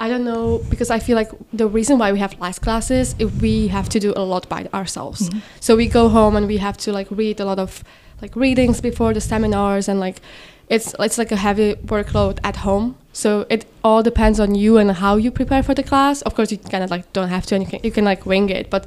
I 0.00 0.08
don't 0.08 0.24
know 0.24 0.60
because 0.70 0.90
I 0.90 1.00
feel 1.00 1.16
like 1.16 1.30
the 1.52 1.66
reason 1.66 1.98
why 1.98 2.12
we 2.12 2.20
have 2.20 2.38
less 2.40 2.58
classes 2.58 3.14
is 3.18 3.32
we 3.42 3.68
have 3.68 3.88
to 3.88 3.98
do 3.98 4.12
a 4.16 4.22
lot 4.22 4.48
by 4.48 4.68
ourselves. 4.72 5.28
Mhm. 5.28 5.40
So 5.60 5.74
we 5.76 5.86
go 5.88 6.08
home 6.08 6.36
and 6.36 6.46
we 6.46 6.58
have 6.58 6.76
to 6.84 6.92
like 6.92 7.08
read 7.10 7.40
a 7.40 7.44
lot 7.44 7.58
of 7.58 7.82
like 8.22 8.36
readings 8.36 8.80
before 8.80 9.12
the 9.14 9.20
seminars 9.20 9.88
and 9.88 9.98
like 10.00 10.20
it's 10.68 10.94
it's 10.98 11.18
like 11.18 11.32
a 11.32 11.36
heavy 11.36 11.74
workload 11.86 12.38
at 12.44 12.56
home. 12.56 12.94
So 13.12 13.46
it 13.48 13.64
all 13.82 14.02
depends 14.02 14.38
on 14.38 14.54
you 14.54 14.76
and 14.78 14.90
how 14.92 15.16
you 15.16 15.30
prepare 15.32 15.62
for 15.62 15.74
the 15.74 15.82
class. 15.82 16.22
Of 16.22 16.34
course, 16.34 16.52
you 16.52 16.58
kind 16.58 16.84
of 16.84 16.90
like 16.90 17.10
don't 17.12 17.28
have 17.30 17.46
to 17.46 17.54
and 17.56 17.64
you 17.64 17.70
can 17.70 17.80
you 17.82 17.90
can 17.90 18.04
like 18.04 18.26
wing 18.26 18.50
it, 18.50 18.70
but 18.70 18.86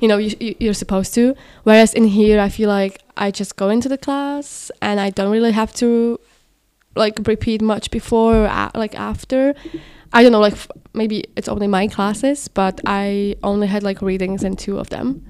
you 0.00 0.08
know 0.08 0.16
you, 0.18 0.36
you 0.40 0.54
you're 0.60 0.74
supposed 0.74 1.14
to. 1.14 1.34
Whereas 1.64 1.94
in 1.94 2.04
here, 2.04 2.40
I 2.40 2.48
feel 2.48 2.68
like 2.68 3.00
I 3.16 3.30
just 3.30 3.56
go 3.56 3.68
into 3.68 3.88
the 3.88 3.98
class 3.98 4.70
and 4.80 5.00
I 5.00 5.10
don't 5.10 5.30
really 5.30 5.52
have 5.52 5.72
to 5.74 6.18
like 6.96 7.18
repeat 7.26 7.62
much 7.62 7.90
before 7.90 8.34
or 8.34 8.44
a- 8.46 8.70
like 8.74 8.94
after. 8.98 9.54
I 10.12 10.22
don't 10.22 10.32
know, 10.32 10.40
like 10.40 10.54
f- 10.54 10.68
maybe 10.94 11.24
it's 11.36 11.48
only 11.48 11.66
my 11.66 11.86
classes, 11.86 12.48
but 12.48 12.80
I 12.86 13.36
only 13.42 13.66
had 13.66 13.82
like 13.82 14.00
readings 14.00 14.42
in 14.42 14.56
two 14.56 14.78
of 14.78 14.88
them, 14.88 15.26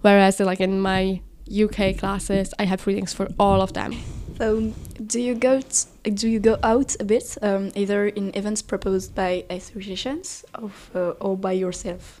whereas 0.00 0.40
like 0.40 0.60
in 0.60 0.80
my 0.80 1.20
UK 1.50 1.98
classes, 1.98 2.54
I 2.58 2.64
have 2.64 2.86
readings 2.86 3.12
for 3.12 3.28
all 3.38 3.60
of 3.60 3.72
them. 3.74 3.92
So, 4.38 4.72
do 5.06 5.20
you 5.20 5.34
go 5.34 5.60
t- 5.60 6.10
do 6.10 6.28
you 6.28 6.40
go 6.40 6.56
out 6.62 6.96
a 6.98 7.04
bit, 7.04 7.36
um, 7.42 7.70
either 7.74 8.08
in 8.08 8.30
events 8.34 8.62
proposed 8.62 9.14
by 9.14 9.44
associations 9.50 10.44
of, 10.54 10.90
uh, 10.94 11.10
or 11.20 11.36
by 11.36 11.52
yourself? 11.52 12.20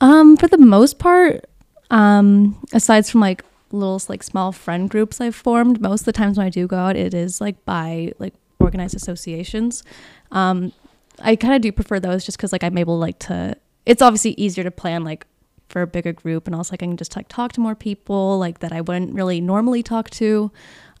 Um, 0.00 0.36
for 0.36 0.46
the 0.48 0.58
most 0.58 0.98
part, 0.98 1.44
um, 1.90 2.60
aside 2.72 3.06
from 3.06 3.20
like 3.20 3.44
little 3.72 4.00
like 4.08 4.22
small 4.22 4.52
friend 4.52 4.88
groups 4.88 5.20
I've 5.20 5.34
formed, 5.34 5.80
most 5.80 6.02
of 6.02 6.06
the 6.06 6.12
times 6.12 6.38
when 6.38 6.46
I 6.46 6.50
do 6.50 6.66
go 6.66 6.76
out, 6.76 6.96
it 6.96 7.14
is 7.14 7.40
like 7.40 7.64
by 7.64 8.12
like 8.18 8.34
organized 8.60 8.94
associations. 8.94 9.82
Um, 10.30 10.72
I 11.20 11.36
kind 11.36 11.54
of 11.54 11.62
do 11.62 11.72
prefer 11.72 11.98
those 11.98 12.24
just 12.24 12.38
because 12.38 12.52
like 12.52 12.62
I'm 12.62 12.78
able 12.78 12.98
like 12.98 13.18
to. 13.20 13.56
It's 13.86 14.02
obviously 14.02 14.32
easier 14.32 14.64
to 14.64 14.70
plan 14.70 15.02
like 15.04 15.26
for 15.68 15.82
a 15.82 15.86
bigger 15.86 16.12
group, 16.12 16.46
and 16.46 16.54
also 16.54 16.72
like 16.72 16.82
I 16.82 16.86
can 16.86 16.96
just 16.96 17.16
like 17.16 17.28
talk 17.28 17.52
to 17.52 17.60
more 17.60 17.74
people 17.74 18.38
like 18.38 18.60
that 18.60 18.72
I 18.72 18.80
wouldn't 18.80 19.14
really 19.14 19.40
normally 19.40 19.82
talk 19.82 20.10
to. 20.10 20.50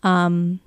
Um, 0.02 0.60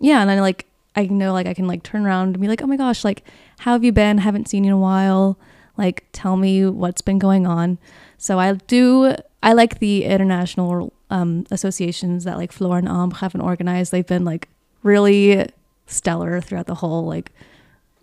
yeah, 0.00 0.20
and 0.20 0.30
I 0.30 0.40
like 0.40 0.66
I 0.94 1.06
know 1.06 1.32
like 1.32 1.46
I 1.46 1.54
can 1.54 1.66
like 1.66 1.82
turn 1.82 2.06
around 2.06 2.28
and 2.28 2.40
be 2.40 2.48
like, 2.48 2.62
oh 2.62 2.66
my 2.66 2.76
gosh, 2.76 3.04
like 3.04 3.24
how 3.58 3.72
have 3.72 3.84
you 3.84 3.92
been? 3.92 4.18
Haven't 4.18 4.48
seen 4.48 4.64
you 4.64 4.70
in 4.70 4.74
a 4.74 4.78
while. 4.78 5.38
Like 5.76 6.04
tell 6.12 6.36
me 6.36 6.66
what's 6.66 7.02
been 7.02 7.18
going 7.18 7.46
on. 7.46 7.78
So 8.18 8.38
I 8.38 8.52
do. 8.54 9.14
I 9.42 9.52
like 9.52 9.78
the 9.78 10.04
international 10.04 10.92
um, 11.10 11.46
associations 11.50 12.24
that 12.24 12.36
like 12.36 12.52
Flora 12.52 12.78
and 12.78 12.88
Ambre 12.88 13.18
haven't 13.18 13.42
organized. 13.42 13.92
They've 13.92 14.06
been 14.06 14.24
like 14.24 14.48
really 14.82 15.48
stellar 15.86 16.40
throughout 16.40 16.66
the 16.66 16.76
whole 16.76 17.04
like 17.04 17.32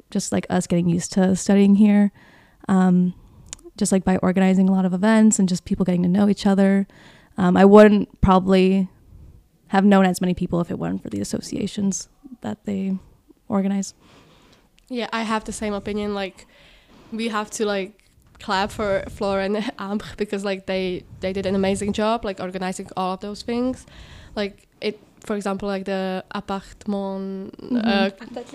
just 0.09 0.31
like 0.31 0.45
us 0.49 0.67
getting 0.67 0.87
used 0.87 1.11
to 1.13 1.35
studying 1.35 1.75
here. 1.75 2.11
Um, 2.69 3.13
just 3.77 3.91
like 3.91 4.03
by 4.03 4.17
organizing 4.17 4.69
a 4.69 4.71
lot 4.71 4.85
of 4.85 4.93
events 4.93 5.39
and 5.39 5.49
just 5.49 5.65
people 5.65 5.85
getting 5.85 6.03
to 6.03 6.09
know 6.09 6.29
each 6.29 6.45
other. 6.45 6.87
Um, 7.37 7.57
I 7.57 7.65
wouldn't 7.65 8.21
probably 8.21 8.87
have 9.67 9.83
known 9.83 10.05
as 10.05 10.21
many 10.21 10.33
people 10.33 10.61
if 10.61 10.69
it 10.69 10.77
weren't 10.77 11.01
for 11.01 11.09
the 11.09 11.19
associations 11.19 12.07
that 12.41 12.63
they 12.65 12.97
organize. 13.47 13.95
Yeah, 14.89 15.09
I 15.11 15.23
have 15.23 15.45
the 15.45 15.51
same 15.51 15.73
opinion. 15.73 16.13
Like, 16.13 16.45
we 17.13 17.29
have 17.29 17.49
to 17.51 17.65
like 17.65 17.91
clap 18.41 18.71
for 18.71 19.03
Flora 19.09 19.43
and 19.45 19.71
Ambre 19.79 20.07
because 20.17 20.43
like 20.43 20.65
they 20.65 21.03
they 21.21 21.31
did 21.33 21.45
an 21.45 21.55
amazing 21.55 21.93
job 21.93 22.25
like 22.25 22.39
organizing 22.39 22.89
all 22.97 23.13
of 23.13 23.19
those 23.19 23.41
things. 23.43 23.85
Like 24.35 24.67
it, 24.81 24.99
for 25.25 25.35
example, 25.35 25.67
like 25.69 25.85
the 25.85 26.23
appartement 26.31 27.53
uh, 27.85 28.09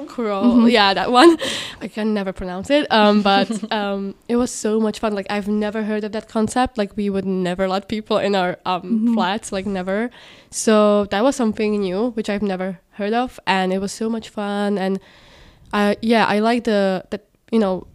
crawl. 0.07 0.45
Mhm. 0.57 0.71
Yeah, 0.71 0.95
that 0.95 1.11
one. 1.11 1.37
I 1.81 1.89
can 1.89 2.13
never 2.15 2.33
pronounce 2.33 2.71
it. 2.71 2.87
Um, 2.91 3.23
but 3.23 3.49
um, 3.73 4.15
it 4.29 4.37
was 4.37 4.51
so 4.51 4.81
much 4.81 4.99
fun. 4.99 5.15
Like 5.15 5.27
I've 5.31 5.49
never 5.49 5.85
heard 5.85 6.05
of 6.05 6.13
that 6.13 6.29
concept. 6.29 6.77
Like 6.79 6.97
we 6.97 7.09
would 7.11 7.25
never 7.25 7.69
let 7.69 7.89
people 7.89 8.19
in 8.19 8.35
our 8.35 8.57
um 8.67 8.83
Mhm. 8.83 9.15
flats. 9.15 9.53
Like 9.53 9.67
never. 9.67 10.11
So 10.51 11.05
that 11.07 11.23
was 11.23 11.37
something 11.37 11.81
new, 11.81 12.11
which 12.17 12.29
I've 12.29 12.43
never 12.43 12.81
heard 12.99 13.13
of, 13.15 13.39
and 13.47 13.73
it 13.73 13.79
was 13.81 13.93
so 13.93 14.09
much 14.11 14.29
fun. 14.29 14.79
And 14.79 14.99
uh, 15.73 15.95
yeah, 16.03 16.25
I 16.27 16.41
like 16.41 16.65
the 16.65 17.05
that 17.11 17.23
you 17.53 17.59
know, 17.61 17.87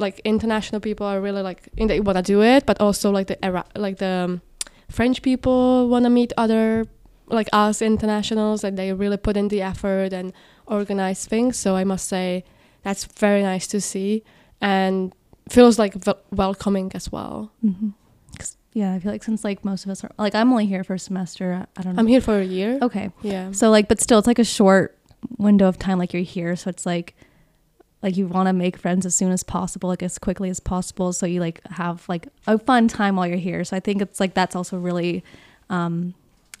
like 0.00 0.20
international 0.24 0.80
people 0.80 1.06
are 1.06 1.20
really 1.20 1.42
like 1.42 1.68
in 1.76 1.88
they 1.88 2.00
want 2.00 2.16
to 2.16 2.22
do 2.22 2.42
it, 2.42 2.66
but 2.66 2.80
also 2.80 3.10
like 3.10 3.26
the 3.26 3.42
era, 3.44 3.64
like 3.76 3.98
the 3.98 4.24
um, 4.24 4.42
French 4.88 5.22
people 5.22 5.88
want 5.88 6.04
to 6.04 6.10
meet 6.10 6.32
other 6.36 6.86
like 7.28 7.48
us 7.52 7.80
internationals, 7.82 8.64
and 8.64 8.76
they 8.76 8.92
really 8.92 9.16
put 9.16 9.36
in 9.36 9.48
the 9.48 9.62
effort 9.62 10.12
and 10.12 10.32
organize 10.66 11.26
things. 11.26 11.56
So 11.58 11.76
I 11.76 11.84
must 11.84 12.08
say 12.08 12.44
that's 12.82 13.04
very 13.04 13.42
nice 13.42 13.66
to 13.68 13.80
see, 13.80 14.24
and 14.60 15.14
feels 15.48 15.78
like 15.78 15.94
wel- 16.06 16.22
welcoming 16.30 16.90
as 16.94 17.10
well. 17.12 17.52
Mm-hmm. 17.64 17.90
Yeah, 18.72 18.94
I 18.94 19.00
feel 19.00 19.10
like 19.10 19.24
since 19.24 19.42
like 19.42 19.64
most 19.64 19.84
of 19.84 19.90
us 19.90 20.04
are 20.04 20.10
like 20.16 20.34
I'm 20.34 20.50
only 20.52 20.66
here 20.66 20.84
for 20.84 20.94
a 20.94 20.98
semester. 20.98 21.66
I 21.76 21.82
don't 21.82 21.94
know. 21.94 22.00
I'm 22.00 22.06
here 22.06 22.20
for 22.20 22.38
a 22.38 22.44
year. 22.44 22.78
Okay. 22.80 23.10
Yeah. 23.22 23.50
So 23.52 23.70
like, 23.70 23.88
but 23.88 24.00
still, 24.00 24.18
it's 24.18 24.28
like 24.28 24.38
a 24.38 24.44
short 24.44 24.96
window 25.38 25.66
of 25.66 25.78
time. 25.78 25.98
Like 25.98 26.12
you're 26.12 26.22
here, 26.22 26.54
so 26.56 26.70
it's 26.70 26.86
like, 26.86 27.14
like 28.02 28.16
you 28.16 28.26
want 28.26 28.46
to 28.48 28.52
make 28.52 28.76
friends 28.78 29.04
as 29.04 29.14
soon 29.14 29.30
as 29.30 29.42
possible, 29.42 29.88
like 29.88 30.02
as 30.02 30.18
quickly 30.18 30.48
as 30.50 30.58
possible. 30.60 31.12
So 31.12 31.26
you 31.26 31.40
like 31.40 31.60
have 31.68 32.08
like 32.08 32.28
a 32.46 32.58
fun 32.58 32.88
time 32.88 33.16
while 33.16 33.26
you're 33.26 33.36
here. 33.36 33.62
So 33.64 33.76
I 33.76 33.80
think 33.80 34.00
it's 34.00 34.18
like 34.20 34.34
that's 34.34 34.56
also 34.56 34.78
really, 34.78 35.22
um, 35.68 36.14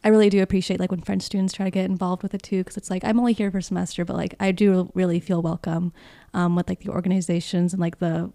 I 0.04 0.08
really 0.08 0.28
do 0.30 0.42
appreciate 0.42 0.80
like 0.80 0.90
when 0.90 1.00
French 1.02 1.22
students 1.22 1.52
try 1.54 1.64
to 1.64 1.70
get 1.70 1.84
involved 1.86 2.22
with 2.22 2.34
it 2.34 2.42
too, 2.42 2.58
because 2.58 2.76
it's 2.76 2.90
like 2.90 3.04
I'm 3.04 3.18
only 3.18 3.32
here 3.32 3.50
for 3.50 3.58
a 3.58 3.62
semester, 3.62 4.04
but 4.04 4.16
like 4.16 4.34
I 4.40 4.52
do 4.52 4.90
really 4.94 5.20
feel 5.20 5.40
welcome, 5.42 5.92
um, 6.34 6.56
with 6.56 6.68
like 6.68 6.80
the 6.80 6.90
organizations 6.90 7.72
and 7.72 7.80
like 7.80 7.98
the 8.00 8.30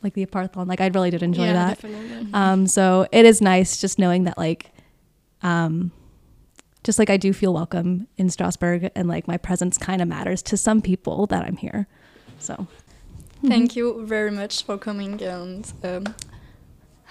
like 0.00 0.14
the 0.14 0.24
apartheid 0.24 0.68
like 0.68 0.80
i 0.80 0.86
really 0.86 1.10
did 1.10 1.24
enjoy 1.24 1.46
Yeah, 1.46 1.54
that 1.54 1.80
definitely. 1.80 2.28
um 2.32 2.68
so 2.68 3.08
it 3.10 3.26
is 3.26 3.40
nice 3.40 3.80
just 3.80 3.98
knowing 3.98 4.22
that 4.24 4.38
like 4.38 4.70
um 5.42 5.90
just 6.84 7.00
like 7.00 7.10
i 7.10 7.16
do 7.16 7.32
feel 7.32 7.52
welcome 7.52 8.06
in 8.16 8.30
strasbourg 8.30 8.92
and 8.94 9.08
like 9.08 9.26
my 9.26 9.36
presence 9.36 9.76
kind 9.76 10.00
of 10.00 10.06
matters 10.06 10.40
to 10.42 10.56
some 10.56 10.80
people 10.80 11.26
that 11.26 11.44
i'm 11.44 11.56
here 11.56 11.88
so 12.38 12.54
Thank 13.46 13.76
you 13.76 14.04
very 14.04 14.32
much 14.32 14.64
for 14.64 14.76
coming 14.78 15.22
and 15.22 15.62
um, 15.84 16.04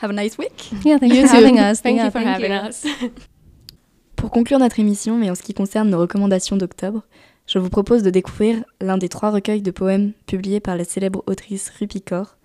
have 0.02 0.10
a 0.10 0.14
nice 0.14 0.38
week. 0.38 0.72
Yeah, 0.84 0.98
thanks 0.98 1.16
You 1.16 1.22
for 1.26 1.30
too. 1.30 1.36
having 1.38 1.58
us. 1.60 1.80
Thank 1.82 1.98
Yeah, 1.98 2.06
you 2.06 2.12
for 2.12 2.20
thank 2.22 2.28
having 2.44 2.52
you. 2.52 2.68
us. 2.68 2.86
Pour 4.18 4.32
conclure 4.32 4.60
notre 4.60 4.80
émission, 4.80 5.18
mais 5.18 5.30
en 5.30 5.36
ce 5.36 5.44
qui 5.44 5.54
concerne 5.54 5.90
nos 5.90 6.00
recommandations 6.00 6.58
d'octobre, 6.58 7.04
je 7.46 7.60
vous 7.60 7.70
propose 7.70 8.04
de 8.04 8.10
découvrir 8.10 8.64
l'un 8.82 8.98
des 8.98 9.08
trois 9.10 9.30
recueils 9.32 9.62
de 9.62 9.72
poèmes 9.72 10.12
publiés 10.26 10.60
par 10.60 10.76
la 10.76 10.84
célèbre 10.84 11.24
autrice 11.28 11.72
Rupi 11.80 12.02
Kaur, 12.02 12.36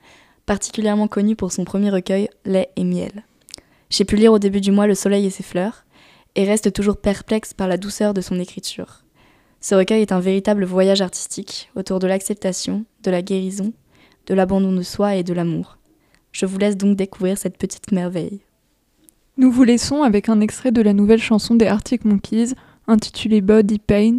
particulièrement 0.47 1.09
connue 1.09 1.35
pour 1.35 1.51
son 1.51 1.65
premier 1.65 1.91
recueil 1.91 2.29
Lait 2.45 2.71
et 2.77 2.85
miel. 2.85 3.25
J'ai 3.91 4.05
pu 4.05 4.17
lire 4.17 4.33
au 4.33 4.39
début 4.39 4.61
du 4.61 4.71
mois 4.71 4.87
Le 4.87 4.95
soleil 4.95 5.27
et 5.27 5.31
ses 5.31 5.43
fleurs, 5.43 5.85
et 6.37 6.45
reste 6.45 6.73
toujours 6.73 6.99
perplexe 6.99 7.53
par 7.53 7.67
la 7.69 7.79
douceur 7.79 8.15
de 8.15 8.21
son 8.21 8.39
écriture. 8.39 9.03
Ce 9.63 9.77
recueil 9.77 10.03
est 10.03 10.11
un 10.11 10.19
véritable 10.19 10.65
voyage 10.65 11.03
artistique 11.03 11.71
autour 11.77 12.01
de 12.01 12.09
l'acceptation, 12.09 12.85
de 13.05 13.13
la 13.13 13.23
guérison, 13.23 13.73
de 14.27 14.35
l'abandon 14.35 14.73
de 14.73 14.83
soi 14.83 15.15
et 15.15 15.23
de 15.23 15.33
l'amour. 15.33 15.79
Je 16.33 16.47
vous 16.47 16.59
laisse 16.59 16.77
donc 16.77 16.97
découvrir 16.97 17.39
cette 17.39 17.57
petite 17.57 17.93
merveille. 17.93 18.41
Nous 19.37 19.53
vous 19.53 19.63
laissons 19.63 20.03
avec 20.03 20.29
un 20.29 20.41
extrait 20.41 20.73
de 20.73 20.83
la 20.83 20.93
nouvelle 20.93 21.23
chanson 21.23 21.55
des 21.55 21.69
Arctic 21.69 22.05
Monkeys, 22.05 22.55
intitulée 22.89 23.41
Body 23.41 23.79
Paint, 23.79 24.19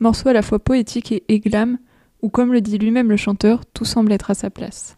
morceau 0.00 0.28
à 0.28 0.32
la 0.32 0.42
fois 0.42 0.58
poétique 0.58 1.12
et 1.12 1.22
églam, 1.28 1.78
où 2.20 2.28
comme 2.28 2.52
le 2.52 2.60
dit 2.60 2.76
lui-même 2.76 3.10
le 3.10 3.16
chanteur, 3.16 3.64
tout 3.66 3.84
semble 3.84 4.10
être 4.10 4.32
à 4.32 4.34
sa 4.34 4.50
place. 4.50 4.96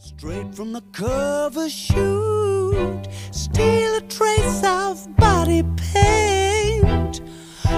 Straight 0.00 0.52
from 0.52 0.72
the 0.72 0.82
cover 0.92 1.68
shoot, 1.68 3.08
steal 3.30 3.94
a 3.96 4.00
trace 4.08 4.64
of 4.64 5.08
body 5.16 5.62
paint 5.62 7.22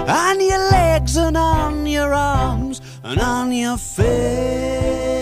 on 0.07 0.40
your 0.40 0.59
legs 0.71 1.16
and 1.16 1.37
on 1.37 1.87
your 1.87 2.14
arms 2.14 2.81
and 3.03 3.21
on 3.21 3.53
your 3.53 3.77
face. 3.77 5.15